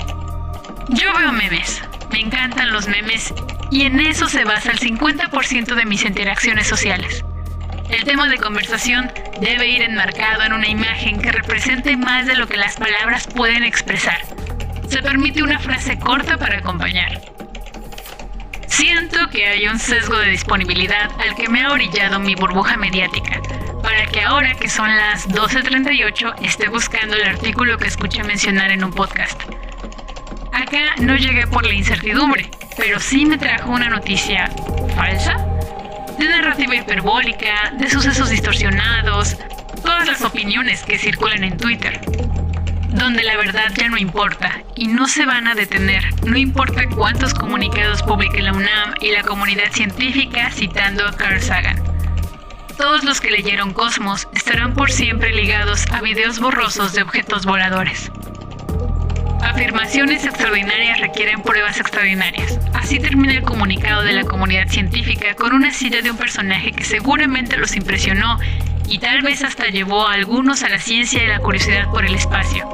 Yo 0.88 1.12
veo 1.16 1.32
memes, 1.32 1.82
me 2.10 2.20
encantan 2.20 2.72
los 2.72 2.88
memes 2.88 3.32
y 3.70 3.82
en 3.82 4.00
eso 4.00 4.28
se 4.28 4.44
basa 4.44 4.72
el 4.72 4.80
50% 4.80 5.74
de 5.74 5.84
mis 5.84 6.04
interacciones 6.04 6.66
sociales. 6.66 7.24
El 7.90 8.04
tema 8.04 8.28
de 8.28 8.38
conversación 8.38 9.11
debe 9.40 9.66
ir 9.66 9.82
enmarcado 9.82 10.44
en 10.44 10.52
una 10.52 10.68
imagen 10.68 11.20
que 11.20 11.32
represente 11.32 11.97
más 11.97 12.25
de 12.25 12.37
lo 12.37 12.47
que 12.47 12.56
las 12.56 12.76
palabras 12.76 13.26
pueden 13.26 13.64
expresar. 13.64 14.20
Se 14.88 15.02
permite 15.02 15.42
una 15.42 15.59
frase 15.59 15.99
corta 15.99 16.38
para 16.38 16.59
acompañar. 16.59 17.20
Siento 18.68 19.28
que 19.28 19.47
hay 19.47 19.66
un 19.66 19.78
sesgo 19.78 20.16
de 20.18 20.30
disponibilidad 20.30 21.11
al 21.20 21.35
que 21.35 21.49
me 21.49 21.62
ha 21.62 21.73
orillado 21.73 22.20
mi 22.20 22.37
burbuja 22.37 22.76
mediática, 22.76 23.40
para 23.82 24.06
que 24.06 24.23
ahora 24.23 24.54
que 24.54 24.68
son 24.68 24.97
las 24.97 25.28
12.38 25.28 26.35
esté 26.42 26.68
buscando 26.68 27.16
el 27.16 27.25
artículo 27.25 27.76
que 27.76 27.88
escuché 27.88 28.23
mencionar 28.23 28.70
en 28.70 28.85
un 28.85 28.92
podcast. 28.92 29.40
Acá 30.52 30.94
no 30.99 31.16
llegué 31.16 31.47
por 31.49 31.66
la 31.66 31.75
incertidumbre, 31.75 32.50
pero 32.76 33.00
sí 33.00 33.26
me 33.26 33.37
trajo 33.37 33.70
una 33.70 33.88
noticia 33.88 34.49
falsa 34.94 35.50
de 36.20 36.28
narrativa 36.28 36.76
hiperbólica, 36.76 37.72
de 37.78 37.88
sucesos 37.88 38.28
distorsionados, 38.28 39.38
todas 39.82 40.06
las 40.06 40.22
opiniones 40.22 40.82
que 40.82 40.98
circulan 40.98 41.44
en 41.44 41.56
Twitter, 41.56 41.98
donde 42.90 43.22
la 43.22 43.38
verdad 43.38 43.72
ya 43.74 43.88
no 43.88 43.96
importa 43.96 44.62
y 44.76 44.88
no 44.88 45.08
se 45.08 45.24
van 45.24 45.46
a 45.48 45.54
detener, 45.54 46.04
no 46.24 46.36
importa 46.36 46.82
cuántos 46.94 47.32
comunicados 47.32 48.02
publique 48.02 48.42
la 48.42 48.52
UNAM 48.52 48.95
y 49.00 49.12
la 49.12 49.23
comunidad 49.23 49.73
científica 49.73 50.50
citando 50.50 51.08
a 51.08 51.16
Carl 51.16 51.40
Sagan. 51.40 51.82
Todos 52.76 53.02
los 53.02 53.21
que 53.21 53.30
leyeron 53.30 53.73
Cosmos 53.73 54.28
estarán 54.34 54.75
por 54.75 54.92
siempre 54.92 55.34
ligados 55.34 55.86
a 55.90 56.02
videos 56.02 56.38
borrosos 56.38 56.92
de 56.92 57.02
objetos 57.02 57.47
voladores. 57.47 58.10
Afirmaciones 59.60 60.25
extraordinarias 60.25 61.00
requieren 61.00 61.42
pruebas 61.42 61.78
extraordinarias. 61.78 62.58
Así 62.73 62.99
termina 62.99 63.34
el 63.34 63.42
comunicado 63.42 64.02
de 64.02 64.14
la 64.14 64.25
comunidad 64.25 64.68
científica 64.68 65.34
con 65.34 65.52
una 65.52 65.70
cita 65.70 66.00
de 66.00 66.10
un 66.10 66.16
personaje 66.16 66.73
que 66.73 66.82
seguramente 66.82 67.58
los 67.58 67.76
impresionó 67.76 68.38
y 68.88 69.00
tal 69.00 69.20
vez 69.20 69.44
hasta 69.44 69.66
llevó 69.66 70.06
a 70.06 70.14
algunos 70.14 70.62
a 70.62 70.70
la 70.70 70.78
ciencia 70.78 71.23
y 71.23 71.26
la 71.26 71.40
curiosidad 71.40 71.90
por 71.90 72.06
el 72.06 72.14
espacio. 72.14 72.66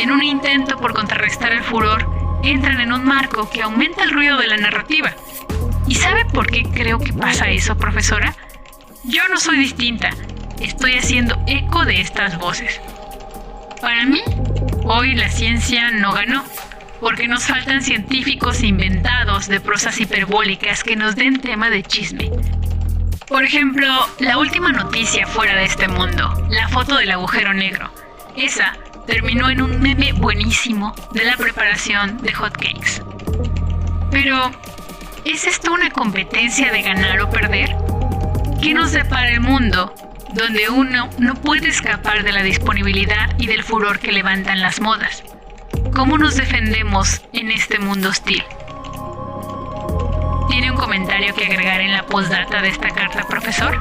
En 0.00 0.10
un 0.10 0.24
intento 0.24 0.80
por 0.80 0.94
contrarrestar 0.94 1.52
el 1.52 1.62
furor, 1.62 2.04
entran 2.42 2.80
en 2.80 2.92
un 2.92 3.04
marco 3.04 3.48
que 3.48 3.62
aumenta 3.62 4.02
el 4.02 4.10
ruido 4.10 4.36
de 4.36 4.48
la 4.48 4.56
narrativa. 4.56 5.14
¿Y 5.86 5.94
sabe 5.94 6.24
por 6.24 6.48
qué 6.48 6.64
creo 6.64 6.98
que 6.98 7.12
pasa 7.12 7.50
eso, 7.50 7.78
profesora? 7.78 8.34
Yo 9.04 9.22
no 9.28 9.36
soy 9.36 9.58
distinta. 9.58 10.10
Estoy 10.60 10.96
haciendo 10.96 11.40
eco 11.46 11.84
de 11.84 12.00
estas 12.00 12.36
voces. 12.36 12.80
Para 13.80 14.04
mí, 14.04 14.20
Hoy 14.84 15.14
la 15.14 15.28
ciencia 15.28 15.90
no 15.90 16.12
ganó, 16.12 16.44
porque 17.00 17.28
nos 17.28 17.44
faltan 17.44 17.82
científicos 17.82 18.62
inventados 18.62 19.46
de 19.46 19.60
prosas 19.60 20.00
hiperbólicas 20.00 20.82
que 20.82 20.96
nos 20.96 21.16
den 21.16 21.40
tema 21.40 21.70
de 21.70 21.82
chisme. 21.82 22.30
Por 23.28 23.44
ejemplo, 23.44 23.86
la 24.18 24.38
última 24.38 24.72
noticia 24.72 25.26
fuera 25.26 25.54
de 25.54 25.64
este 25.64 25.86
mundo, 25.86 26.46
la 26.50 26.68
foto 26.68 26.96
del 26.96 27.10
agujero 27.10 27.52
negro. 27.54 27.90
Esa 28.36 28.76
terminó 29.06 29.50
en 29.50 29.62
un 29.62 29.80
meme 29.80 30.12
buenísimo 30.12 30.94
de 31.12 31.24
la 31.24 31.36
preparación 31.36 32.18
de 32.18 32.32
hotcakes. 32.32 33.02
Pero, 34.10 34.50
¿es 35.24 35.46
esto 35.46 35.72
una 35.72 35.90
competencia 35.90 36.72
de 36.72 36.82
ganar 36.82 37.20
o 37.20 37.30
perder? 37.30 37.76
¿Qué 38.62 38.74
nos 38.74 38.92
depara 38.92 39.30
el 39.30 39.40
mundo 39.40 39.94
donde 40.34 40.68
uno 40.68 41.10
no 41.18 41.34
puede 41.34 41.68
escapar 41.68 42.22
de 42.22 42.32
la 42.32 42.42
disponibilidad 42.42 43.30
y 43.38 43.46
del 43.46 43.62
furor 43.62 43.98
que 43.98 44.12
levantan 44.12 44.60
las 44.60 44.80
modas. 44.80 45.24
¿Cómo 45.94 46.18
nos 46.18 46.36
defendemos 46.36 47.22
en 47.32 47.50
este 47.50 47.78
mundo 47.78 48.08
hostil? 48.10 48.42
¿Tiene 50.48 50.70
un 50.70 50.76
comentario 50.76 51.34
que 51.34 51.46
agregar 51.46 51.80
en 51.80 51.92
la 51.92 52.06
postdata 52.06 52.62
de 52.62 52.68
esta 52.68 52.90
carta, 52.90 53.26
profesor? 53.28 53.78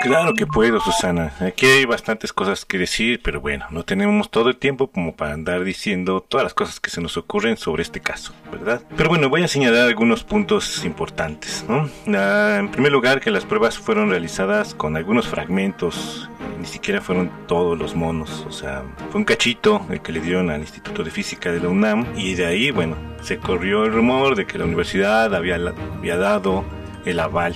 Claro 0.00 0.34
que 0.34 0.46
puedo, 0.46 0.80
Susana. 0.80 1.32
Aquí 1.40 1.66
hay 1.66 1.84
bastantes 1.84 2.32
cosas 2.32 2.64
que 2.64 2.78
decir, 2.78 3.20
pero 3.22 3.40
bueno, 3.40 3.66
no 3.70 3.84
tenemos 3.84 4.30
todo 4.30 4.48
el 4.48 4.56
tiempo 4.56 4.92
como 4.92 5.16
para 5.16 5.32
andar 5.32 5.64
diciendo 5.64 6.24
todas 6.26 6.44
las 6.44 6.54
cosas 6.54 6.78
que 6.78 6.88
se 6.88 7.00
nos 7.00 7.16
ocurren 7.16 7.56
sobre 7.56 7.82
este 7.82 8.00
caso, 8.00 8.32
¿verdad? 8.52 8.80
Pero 8.96 9.08
bueno, 9.08 9.28
voy 9.28 9.42
a 9.42 9.48
señalar 9.48 9.88
algunos 9.88 10.22
puntos 10.22 10.84
importantes, 10.84 11.64
¿no? 11.68 11.90
Ah, 12.16 12.58
en 12.60 12.70
primer 12.70 12.92
lugar, 12.92 13.20
que 13.20 13.32
las 13.32 13.44
pruebas 13.44 13.76
fueron 13.76 14.10
realizadas 14.10 14.72
con 14.72 14.96
algunos 14.96 15.26
fragmentos, 15.26 16.30
ni 16.60 16.66
siquiera 16.66 17.00
fueron 17.00 17.30
todos 17.48 17.76
los 17.76 17.96
monos, 17.96 18.46
o 18.46 18.52
sea, 18.52 18.84
fue 19.10 19.18
un 19.18 19.24
cachito 19.24 19.84
el 19.90 20.00
que 20.00 20.12
le 20.12 20.20
dieron 20.20 20.48
al 20.50 20.60
Instituto 20.60 21.02
de 21.02 21.10
Física 21.10 21.50
de 21.50 21.58
la 21.60 21.68
UNAM 21.68 22.06
y 22.16 22.34
de 22.34 22.46
ahí, 22.46 22.70
bueno, 22.70 22.96
se 23.20 23.38
corrió 23.38 23.84
el 23.84 23.92
rumor 23.92 24.36
de 24.36 24.46
que 24.46 24.58
la 24.58 24.64
universidad 24.64 25.34
había, 25.34 25.56
había 25.56 26.16
dado 26.16 26.64
el 27.04 27.18
aval. 27.18 27.54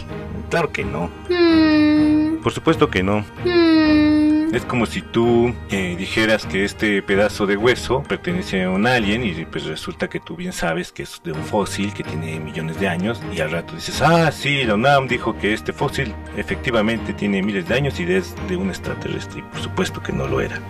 Claro 0.51 0.71
que 0.73 0.85
no. 0.85 1.11
Por 2.43 2.53
supuesto 2.53 2.91
que 2.91 3.03
no. 3.03 3.25
Es 4.53 4.67
como 4.67 4.85
si 4.85 5.01
tú 5.01 5.55
eh, 5.71 5.97
dijeras 5.97 6.45
que 6.45 6.65
este 6.65 7.01
pedazo 7.01 7.47
de 7.47 7.57
hueso 7.57 8.03
pertenece 8.03 8.65
a 8.65 8.71
un 8.71 8.87
alien 8.87 9.25
y 9.25 9.47
pues 9.47 9.65
resulta 9.65 10.09
que 10.09 10.21
tú 10.21 10.37
bien 10.37 10.53
sabes 10.53 10.93
que 10.93 11.05
es 11.05 11.23
de 11.25 11.33
un 11.33 11.43
fósil 11.43 11.95
que 11.95 12.03
tiene 12.03 12.39
millones 12.39 12.79
de 12.79 12.87
años 12.87 13.19
y 13.35 13.41
al 13.41 13.51
rato 13.51 13.75
dices, 13.75 14.03
ah, 14.03 14.31
sí, 14.31 14.63
la 14.65 14.75
UNAM 14.75 15.09
dijo 15.09 15.39
que 15.39 15.55
este 15.55 15.73
fósil 15.73 16.15
efectivamente 16.37 17.15
tiene 17.15 17.41
miles 17.43 17.67
de 17.67 17.77
años 17.77 17.99
y 17.99 18.03
es 18.13 18.35
de 18.47 18.57
un 18.57 18.69
extraterrestre 18.69 19.41
y 19.41 19.43
por 19.43 19.61
supuesto 19.61 20.03
que 20.03 20.13
no 20.13 20.27
lo 20.27 20.43
era. 20.43 20.61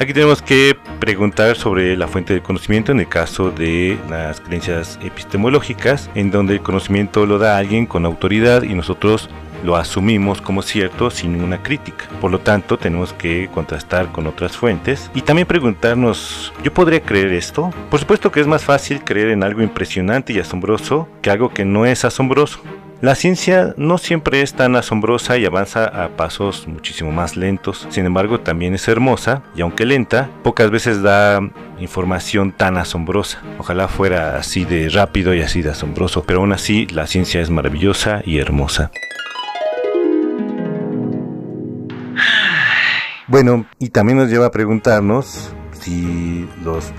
Aquí 0.00 0.14
tenemos 0.14 0.40
que 0.40 0.76
preguntar 1.00 1.56
sobre 1.56 1.96
la 1.96 2.08
fuente 2.08 2.32
del 2.32 2.42
conocimiento 2.42 2.92
en 2.92 3.00
el 3.00 3.08
caso 3.08 3.50
de 3.50 3.98
las 4.08 4.40
creencias 4.40 4.98
epistemológicas, 5.02 6.08
en 6.14 6.30
donde 6.30 6.54
el 6.54 6.60
conocimiento 6.60 7.26
lo 7.26 7.38
da 7.38 7.58
alguien 7.58 7.84
con 7.84 8.06
autoridad 8.06 8.62
y 8.62 8.74
nosotros 8.74 9.28
lo 9.64 9.76
asumimos 9.76 10.40
como 10.40 10.62
cierto 10.62 11.10
sin 11.10 11.32
ninguna 11.32 11.62
crítica. 11.62 12.06
Por 12.20 12.30
lo 12.30 12.40
tanto, 12.40 12.78
tenemos 12.78 13.12
que 13.12 13.48
contrastar 13.52 14.12
con 14.12 14.26
otras 14.26 14.56
fuentes 14.56 15.10
y 15.14 15.22
también 15.22 15.46
preguntarnos, 15.46 16.52
¿yo 16.62 16.72
podría 16.72 17.02
creer 17.02 17.32
esto? 17.32 17.72
Por 17.90 18.00
supuesto 18.00 18.30
que 18.30 18.40
es 18.40 18.46
más 18.46 18.64
fácil 18.64 19.02
creer 19.04 19.28
en 19.28 19.42
algo 19.42 19.62
impresionante 19.62 20.32
y 20.32 20.38
asombroso 20.38 21.08
que 21.22 21.30
algo 21.30 21.50
que 21.50 21.64
no 21.64 21.86
es 21.86 22.04
asombroso. 22.04 22.60
La 23.00 23.14
ciencia 23.14 23.74
no 23.76 23.96
siempre 23.96 24.42
es 24.42 24.54
tan 24.54 24.74
asombrosa 24.74 25.38
y 25.38 25.44
avanza 25.44 25.84
a 25.84 26.08
pasos 26.16 26.66
muchísimo 26.66 27.12
más 27.12 27.36
lentos, 27.36 27.86
sin 27.90 28.06
embargo 28.06 28.40
también 28.40 28.74
es 28.74 28.88
hermosa 28.88 29.44
y 29.54 29.60
aunque 29.60 29.86
lenta, 29.86 30.28
pocas 30.42 30.72
veces 30.72 31.00
da 31.00 31.40
información 31.78 32.50
tan 32.50 32.76
asombrosa. 32.76 33.40
Ojalá 33.56 33.86
fuera 33.86 34.36
así 34.36 34.64
de 34.64 34.88
rápido 34.88 35.32
y 35.32 35.42
así 35.42 35.62
de 35.62 35.70
asombroso, 35.70 36.24
pero 36.24 36.40
aún 36.40 36.52
así 36.52 36.88
la 36.88 37.06
ciencia 37.06 37.40
es 37.40 37.50
maravillosa 37.50 38.20
y 38.24 38.38
hermosa. 38.38 38.90
Bueno, 43.28 43.66
y 43.78 43.90
también 43.90 44.16
nos 44.16 44.30
lleva 44.30 44.46
a 44.46 44.50
preguntarnos 44.50 45.52
si 45.72 46.48
los 46.64 46.94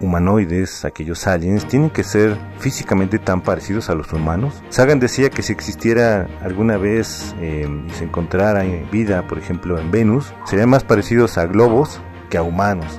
humanoides, 0.00 0.86
aquellos 0.86 1.26
aliens, 1.26 1.68
tienen 1.68 1.90
que 1.90 2.02
ser 2.02 2.38
físicamente 2.58 3.18
tan 3.18 3.42
parecidos 3.42 3.90
a 3.90 3.94
los 3.94 4.10
humanos. 4.10 4.62
Sagan 4.70 5.00
decía 5.00 5.28
que 5.28 5.42
si 5.42 5.52
existiera 5.52 6.28
alguna 6.42 6.78
vez 6.78 7.34
eh, 7.40 7.68
y 7.86 7.90
se 7.90 8.04
encontrara 8.04 8.64
vida, 8.90 9.26
por 9.26 9.38
ejemplo, 9.38 9.78
en 9.78 9.90
Venus, 9.90 10.32
serían 10.46 10.70
más 10.70 10.82
parecidos 10.82 11.36
a 11.36 11.44
globos 11.44 12.00
que 12.30 12.38
a 12.38 12.42
humanos. 12.42 12.98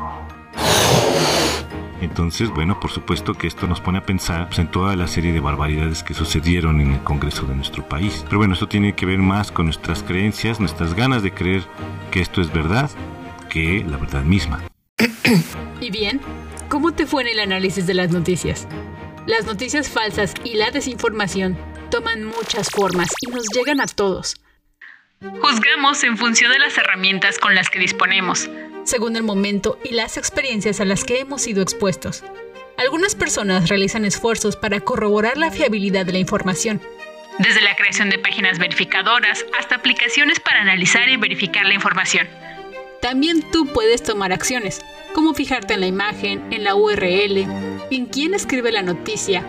Entonces, 2.02 2.50
bueno, 2.50 2.80
por 2.80 2.92
supuesto 2.92 3.34
que 3.34 3.48
esto 3.48 3.68
nos 3.68 3.82
pone 3.82 3.98
a 4.00 4.06
pensar 4.06 4.48
pues, 4.48 4.60
en 4.60 4.70
toda 4.70 4.96
la 4.96 5.08
serie 5.08 5.34
de 5.34 5.40
barbaridades 5.40 6.04
que 6.04 6.14
sucedieron 6.14 6.80
en 6.80 6.92
el 6.92 7.04
Congreso 7.04 7.46
de 7.46 7.56
nuestro 7.56 7.88
país. 7.88 8.24
Pero 8.26 8.38
bueno, 8.38 8.54
esto 8.54 8.68
tiene 8.68 8.94
que 8.96 9.06
ver 9.06 9.20
más 9.20 9.52
con 9.52 9.66
nuestras 9.66 10.04
creencias, 10.04 10.60
nuestras 10.60 10.94
ganas 10.94 11.24
de 11.24 11.34
creer 11.34 11.64
que 12.12 12.22
esto 12.22 12.42
es 12.42 12.54
verdad, 12.54 12.90
que 13.50 13.84
la 13.88 13.98
verdad 13.98 14.24
misma. 14.24 14.64
¿Y 15.82 15.92
bien? 15.92 16.22
¿Cómo 16.70 16.94
te 16.94 17.06
fue 17.06 17.24
en 17.24 17.30
el 17.30 17.40
análisis 17.40 17.88
de 17.88 17.94
las 17.94 18.12
noticias? 18.12 18.68
Las 19.26 19.46
noticias 19.46 19.90
falsas 19.90 20.34
y 20.44 20.56
la 20.56 20.72
desinformación 20.72 21.58
toman 21.90 22.26
muchas 22.26 22.70
formas 22.70 23.10
y 23.22 23.32
nos 23.32 23.46
llegan 23.54 23.82
a 23.82 23.88
todos. 23.88 24.36
Juzgamos 25.22 26.04
en 26.04 26.16
función 26.16 26.52
de 26.52 26.60
las 26.60 26.78
herramientas 26.78 27.40
con 27.40 27.56
las 27.56 27.72
que 27.72 27.80
disponemos, 27.80 28.50
según 28.84 29.16
el 29.16 29.24
momento 29.24 29.80
y 29.84 29.96
las 29.96 30.16
experiencias 30.16 30.80
a 30.80 30.86
las 30.86 31.04
que 31.04 31.20
hemos 31.20 31.42
sido 31.42 31.64
expuestos. 31.64 32.24
Algunas 32.78 33.16
personas 33.16 33.68
realizan 33.68 34.06
esfuerzos 34.06 34.56
para 34.56 34.80
corroborar 34.80 35.38
la 35.38 35.50
fiabilidad 35.50 36.06
de 36.06 36.12
la 36.12 36.20
información. 36.20 36.82
Desde 37.40 37.62
la 37.62 37.76
creación 37.76 38.12
de 38.12 38.20
páginas 38.20 38.60
verificadoras 38.60 39.44
hasta 39.58 39.76
aplicaciones 39.76 40.40
para 40.40 40.62
analizar 40.62 41.10
y 41.10 41.18
verificar 41.18 41.66
la 41.66 41.74
información. 41.74 42.28
También 43.02 43.42
tú 43.52 43.66
puedes 43.74 44.04
tomar 44.04 44.32
acciones, 44.32 44.82
como 45.16 45.34
fijarte 45.34 45.74
en 45.74 45.82
la 45.82 45.88
imagen, 45.88 46.44
en 46.52 46.64
la 46.64 46.76
URL, 46.76 47.48
en 47.90 48.06
quién 48.06 48.36
escribe 48.36 48.72
la 48.72 48.84
noticia. 48.84 49.44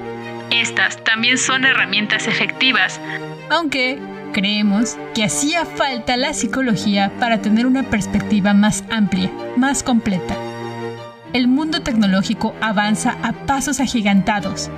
Estas 0.51 1.03
también 1.05 1.37
son 1.37 1.67
herramientas 1.67 2.27
efectivas, 2.27 2.99
aunque 3.51 3.99
Creemos 4.33 4.97
que 5.15 5.25
hacía 5.25 5.65
falta 5.65 6.17
la 6.17 6.35
psicología 6.35 7.13
para 7.19 7.41
tener 7.41 7.67
una 7.67 7.89
perspectiva 7.91 8.55
más 8.55 8.85
amplia, 8.91 9.31
más 9.57 9.83
completa. 9.83 10.37
El 11.33 11.49
mundo 11.49 11.83
tecnológico 11.83 12.55
avanza 12.61 13.19
a 13.23 13.33
pasos 13.47 13.81
agigantados. 13.81 14.71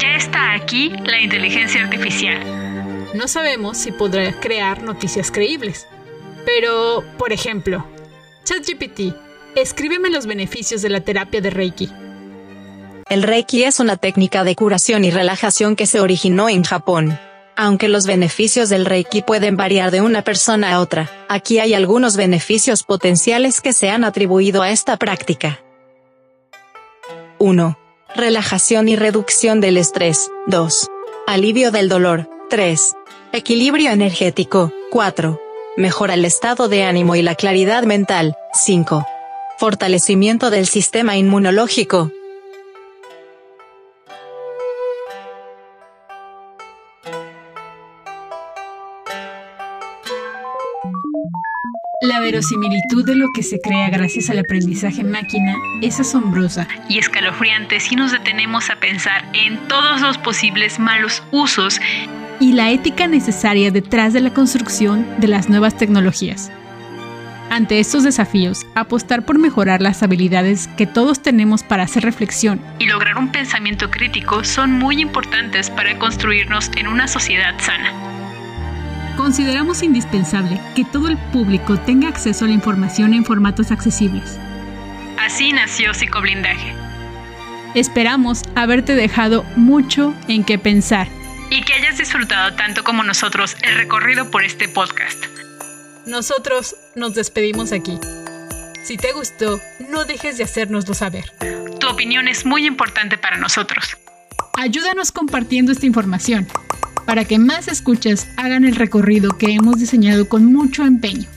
Ya 0.00 0.16
está 0.16 0.52
aquí 0.54 0.90
la 1.04 1.20
inteligencia 1.20 1.82
artificial. 1.82 2.40
No 3.14 3.28
sabemos 3.28 3.78
si 3.78 3.92
podrá 3.92 4.32
crear 4.40 4.82
noticias 4.82 5.30
creíbles. 5.30 5.86
Pero, 6.44 7.04
por 7.16 7.32
ejemplo, 7.32 7.86
ChatGPT, 8.44 9.14
escríbeme 9.56 10.10
los 10.10 10.26
beneficios 10.26 10.82
de 10.82 10.90
la 10.90 11.00
terapia 11.00 11.40
de 11.40 11.50
Reiki. 11.50 11.90
El 13.08 13.22
Reiki 13.22 13.64
es 13.64 13.80
una 13.80 13.96
técnica 13.96 14.44
de 14.44 14.56
curación 14.56 15.04
y 15.04 15.10
relajación 15.10 15.76
que 15.76 15.86
se 15.86 16.00
originó 16.00 16.48
en 16.48 16.64
Japón. 16.64 17.18
Aunque 17.56 17.88
los 17.88 18.06
beneficios 18.06 18.68
del 18.68 18.84
Reiki 18.84 19.22
pueden 19.22 19.56
variar 19.56 19.92
de 19.92 20.00
una 20.00 20.22
persona 20.22 20.72
a 20.72 20.80
otra, 20.80 21.08
aquí 21.28 21.60
hay 21.60 21.72
algunos 21.72 22.16
beneficios 22.16 22.82
potenciales 22.82 23.60
que 23.60 23.72
se 23.72 23.90
han 23.90 24.02
atribuido 24.02 24.62
a 24.62 24.70
esta 24.70 24.96
práctica. 24.96 25.60
1. 27.38 27.78
Relajación 28.16 28.88
y 28.88 28.96
reducción 28.96 29.60
del 29.60 29.76
estrés. 29.76 30.30
2. 30.46 30.90
Alivio 31.28 31.70
del 31.70 31.88
dolor. 31.88 32.28
3. 32.50 32.94
Equilibrio 33.32 33.90
energético. 33.90 34.72
4. 34.90 35.40
Mejora 35.76 36.14
el 36.14 36.24
estado 36.24 36.68
de 36.68 36.84
ánimo 36.84 37.14
y 37.14 37.22
la 37.22 37.34
claridad 37.36 37.84
mental. 37.84 38.36
5. 38.52 39.04
Fortalecimiento 39.58 40.50
del 40.50 40.66
sistema 40.66 41.16
inmunológico. 41.16 42.10
Verosimilitud 52.24 53.04
de 53.04 53.16
lo 53.16 53.28
que 53.34 53.42
se 53.42 53.60
crea 53.60 53.90
gracias 53.90 54.30
al 54.30 54.38
aprendizaje 54.38 55.04
máquina 55.04 55.56
es 55.82 56.00
asombrosa 56.00 56.66
y 56.88 56.96
escalofriante 56.96 57.80
si 57.80 57.96
nos 57.96 58.12
detenemos 58.12 58.70
a 58.70 58.76
pensar 58.76 59.30
en 59.34 59.58
todos 59.68 60.00
los 60.00 60.16
posibles 60.16 60.78
malos 60.78 61.22
usos 61.32 61.78
y 62.40 62.52
la 62.52 62.70
ética 62.70 63.06
necesaria 63.08 63.70
detrás 63.70 64.14
de 64.14 64.22
la 64.22 64.32
construcción 64.32 65.06
de 65.18 65.28
las 65.28 65.50
nuevas 65.50 65.76
tecnologías. 65.76 66.50
Ante 67.50 67.78
estos 67.78 68.04
desafíos, 68.04 68.64
apostar 68.74 69.26
por 69.26 69.38
mejorar 69.38 69.82
las 69.82 70.02
habilidades 70.02 70.66
que 70.78 70.86
todos 70.86 71.20
tenemos 71.20 71.62
para 71.62 71.82
hacer 71.82 72.04
reflexión 72.04 72.58
y 72.78 72.86
lograr 72.86 73.18
un 73.18 73.32
pensamiento 73.32 73.90
crítico 73.90 74.44
son 74.44 74.72
muy 74.72 75.02
importantes 75.02 75.68
para 75.68 75.98
construirnos 75.98 76.70
en 76.76 76.88
una 76.88 77.06
sociedad 77.06 77.54
sana. 77.58 78.13
Consideramos 79.16 79.84
indispensable 79.84 80.60
que 80.74 80.84
todo 80.84 81.08
el 81.08 81.16
público 81.16 81.78
tenga 81.78 82.08
acceso 82.08 82.44
a 82.44 82.48
la 82.48 82.54
información 82.54 83.14
en 83.14 83.24
formatos 83.24 83.70
accesibles. 83.70 84.38
Así 85.18 85.52
nació 85.52 85.94
Psicoblindaje. 85.94 86.74
Esperamos 87.76 88.42
haberte 88.56 88.96
dejado 88.96 89.44
mucho 89.54 90.14
en 90.26 90.42
qué 90.42 90.58
pensar. 90.58 91.06
Y 91.50 91.62
que 91.62 91.74
hayas 91.74 91.98
disfrutado 91.98 92.56
tanto 92.56 92.82
como 92.82 93.04
nosotros 93.04 93.56
el 93.62 93.76
recorrido 93.76 94.30
por 94.32 94.42
este 94.44 94.68
podcast. 94.68 95.24
Nosotros 96.06 96.74
nos 96.96 97.14
despedimos 97.14 97.72
aquí. 97.72 97.98
Si 98.82 98.96
te 98.96 99.12
gustó, 99.12 99.60
no 99.90 100.04
dejes 100.04 100.38
de 100.38 100.44
hacérnoslo 100.44 100.92
saber. 100.92 101.32
Tu 101.78 101.88
opinión 101.88 102.26
es 102.26 102.44
muy 102.44 102.66
importante 102.66 103.16
para 103.16 103.36
nosotros. 103.36 103.96
Ayúdanos 104.54 105.12
compartiendo 105.12 105.72
esta 105.72 105.86
información 105.86 106.46
para 107.06 107.24
que 107.24 107.38
más 107.38 107.68
escuchas 107.68 108.28
hagan 108.36 108.64
el 108.64 108.76
recorrido 108.76 109.36
que 109.36 109.52
hemos 109.52 109.78
diseñado 109.78 110.28
con 110.28 110.52
mucho 110.52 110.84
empeño. 110.84 111.28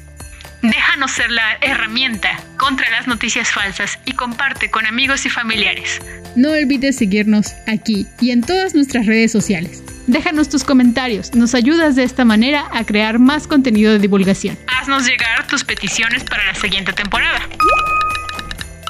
Déjanos 0.61 1.11
ser 1.11 1.29
la 1.31 1.57
herramienta 1.61 2.39
contra 2.57 2.89
las 2.89 3.07
noticias 3.07 3.51
falsas 3.51 3.99
y 4.05 4.13
comparte 4.13 4.71
con 4.71 4.85
amigos 4.85 5.25
y 5.25 5.29
familiares. 5.29 6.01
No 6.35 6.49
olvides 6.51 6.97
seguirnos 6.97 7.53
aquí 7.67 8.07
y 8.19 8.31
en 8.31 8.41
todas 8.41 8.73
nuestras 8.73 9.05
redes 9.05 9.31
sociales. 9.31 9.83
Déjanos 10.07 10.49
tus 10.49 10.63
comentarios, 10.63 11.35
nos 11.35 11.53
ayudas 11.53 11.95
de 11.95 12.03
esta 12.03 12.25
manera 12.25 12.67
a 12.71 12.85
crear 12.85 13.19
más 13.19 13.45
contenido 13.45 13.91
de 13.91 13.99
divulgación. 13.99 14.57
Haznos 14.67 15.05
llegar 15.05 15.45
tus 15.47 15.63
peticiones 15.63 16.23
para 16.23 16.45
la 16.45 16.55
siguiente 16.55 16.93
temporada. 16.93 17.41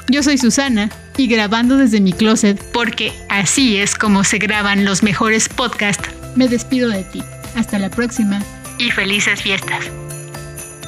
Yo 0.08 0.22
soy 0.22 0.38
Susana 0.38 0.88
y 1.18 1.26
grabando 1.26 1.76
desde 1.76 2.00
mi 2.00 2.12
closet, 2.12 2.62
porque 2.72 3.12
así 3.28 3.76
es 3.76 3.94
como 3.94 4.24
se 4.24 4.38
graban 4.38 4.84
los 4.84 5.02
mejores 5.02 5.48
podcasts 5.48 6.08
me 6.34 6.48
despido 6.48 6.88
de 6.88 7.04
ti. 7.04 7.22
Hasta 7.54 7.78
la 7.78 7.90
próxima. 7.90 8.40
Y 8.78 8.90
felices 8.90 9.42
fiestas. 9.42 9.90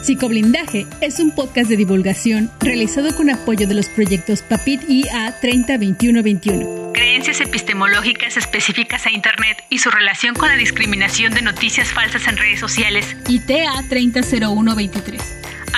Psicoblindaje 0.02 0.86
es 1.02 1.20
un 1.20 1.30
podcast 1.30 1.68
de 1.68 1.76
divulgación 1.76 2.50
realizado 2.60 3.14
con 3.14 3.28
apoyo 3.28 3.68
de 3.68 3.74
los 3.74 3.88
proyectos 3.90 4.40
PAPIT 4.42 4.88
IA 4.88 5.38
302121. 5.40 6.92
Creencias 6.94 7.40
epistemológicas 7.40 8.36
específicas 8.36 9.06
a 9.06 9.10
Internet 9.10 9.62
y 9.68 9.78
su 9.78 9.90
relación 9.90 10.34
con 10.34 10.48
la 10.48 10.56
discriminación 10.56 11.34
de 11.34 11.42
noticias 11.42 11.92
falsas 11.92 12.26
en 12.28 12.38
redes 12.38 12.60
sociales. 12.60 13.16
Y 13.28 13.40
TA 13.40 13.84
300123. 13.88 15.20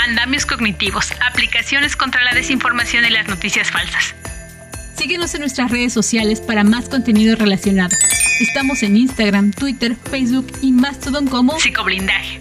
Andamios 0.04 0.46
cognitivos, 0.46 1.12
aplicaciones 1.28 1.96
contra 1.96 2.22
la 2.22 2.32
desinformación 2.32 3.04
y 3.04 3.10
las 3.10 3.26
noticias 3.28 3.70
falsas. 3.70 4.14
Síguenos 5.02 5.34
en 5.34 5.40
nuestras 5.40 5.68
redes 5.68 5.92
sociales 5.92 6.40
para 6.40 6.62
más 6.62 6.88
contenido 6.88 7.34
relacionado. 7.34 7.90
Estamos 8.38 8.84
en 8.84 8.96
Instagram, 8.96 9.50
Twitter, 9.50 9.96
Facebook 9.96 10.46
y 10.62 10.70
Mastodon 10.70 11.26
como 11.26 11.58
Psicoblindaje. 11.58 12.40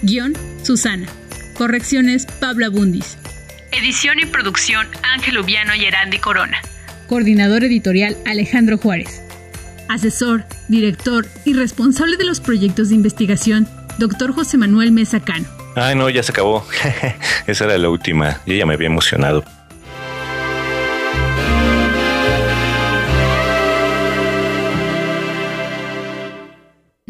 Guión, 0.00 0.32
Susana. 0.62 1.06
Correcciones, 1.52 2.24
Pablo 2.40 2.64
Abundis. 2.64 3.18
Edición 3.72 4.20
y 4.20 4.24
producción, 4.24 4.86
Ángel 5.02 5.36
Ubiano 5.36 5.74
y 5.74 5.84
Erandi 5.84 6.16
Corona. 6.16 6.62
Coordinador 7.10 7.62
editorial, 7.62 8.16
Alejandro 8.24 8.78
Juárez. 8.78 9.20
Asesor, 9.90 10.46
director 10.68 11.26
y 11.44 11.52
responsable 11.52 12.16
de 12.16 12.24
los 12.24 12.40
proyectos 12.40 12.88
de 12.88 12.94
investigación, 12.94 13.68
doctor 13.98 14.32
José 14.32 14.56
Manuel 14.56 14.92
Mesa 14.92 15.20
Cano. 15.20 15.46
Ay, 15.76 15.94
no, 15.94 16.08
ya 16.08 16.22
se 16.22 16.32
acabó. 16.32 16.66
Esa 17.46 17.64
era 17.66 17.76
la 17.76 17.90
última. 17.90 18.40
Yo 18.46 18.54
ya 18.54 18.64
me 18.64 18.72
había 18.72 18.86
emocionado. 18.86 19.44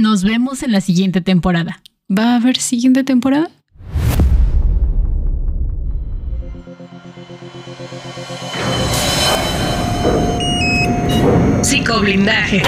Nos 0.05 0.23
vemos 0.23 0.63
en 0.63 0.71
la 0.71 0.83
siguiente 0.83 1.23
temporada. 1.23 1.81
¿Va 2.11 2.35
a 2.35 2.37
haber 2.37 2.59
siguiente 2.59 3.05
temporada? 3.05 3.51
Psicoblindaje. 11.63 12.61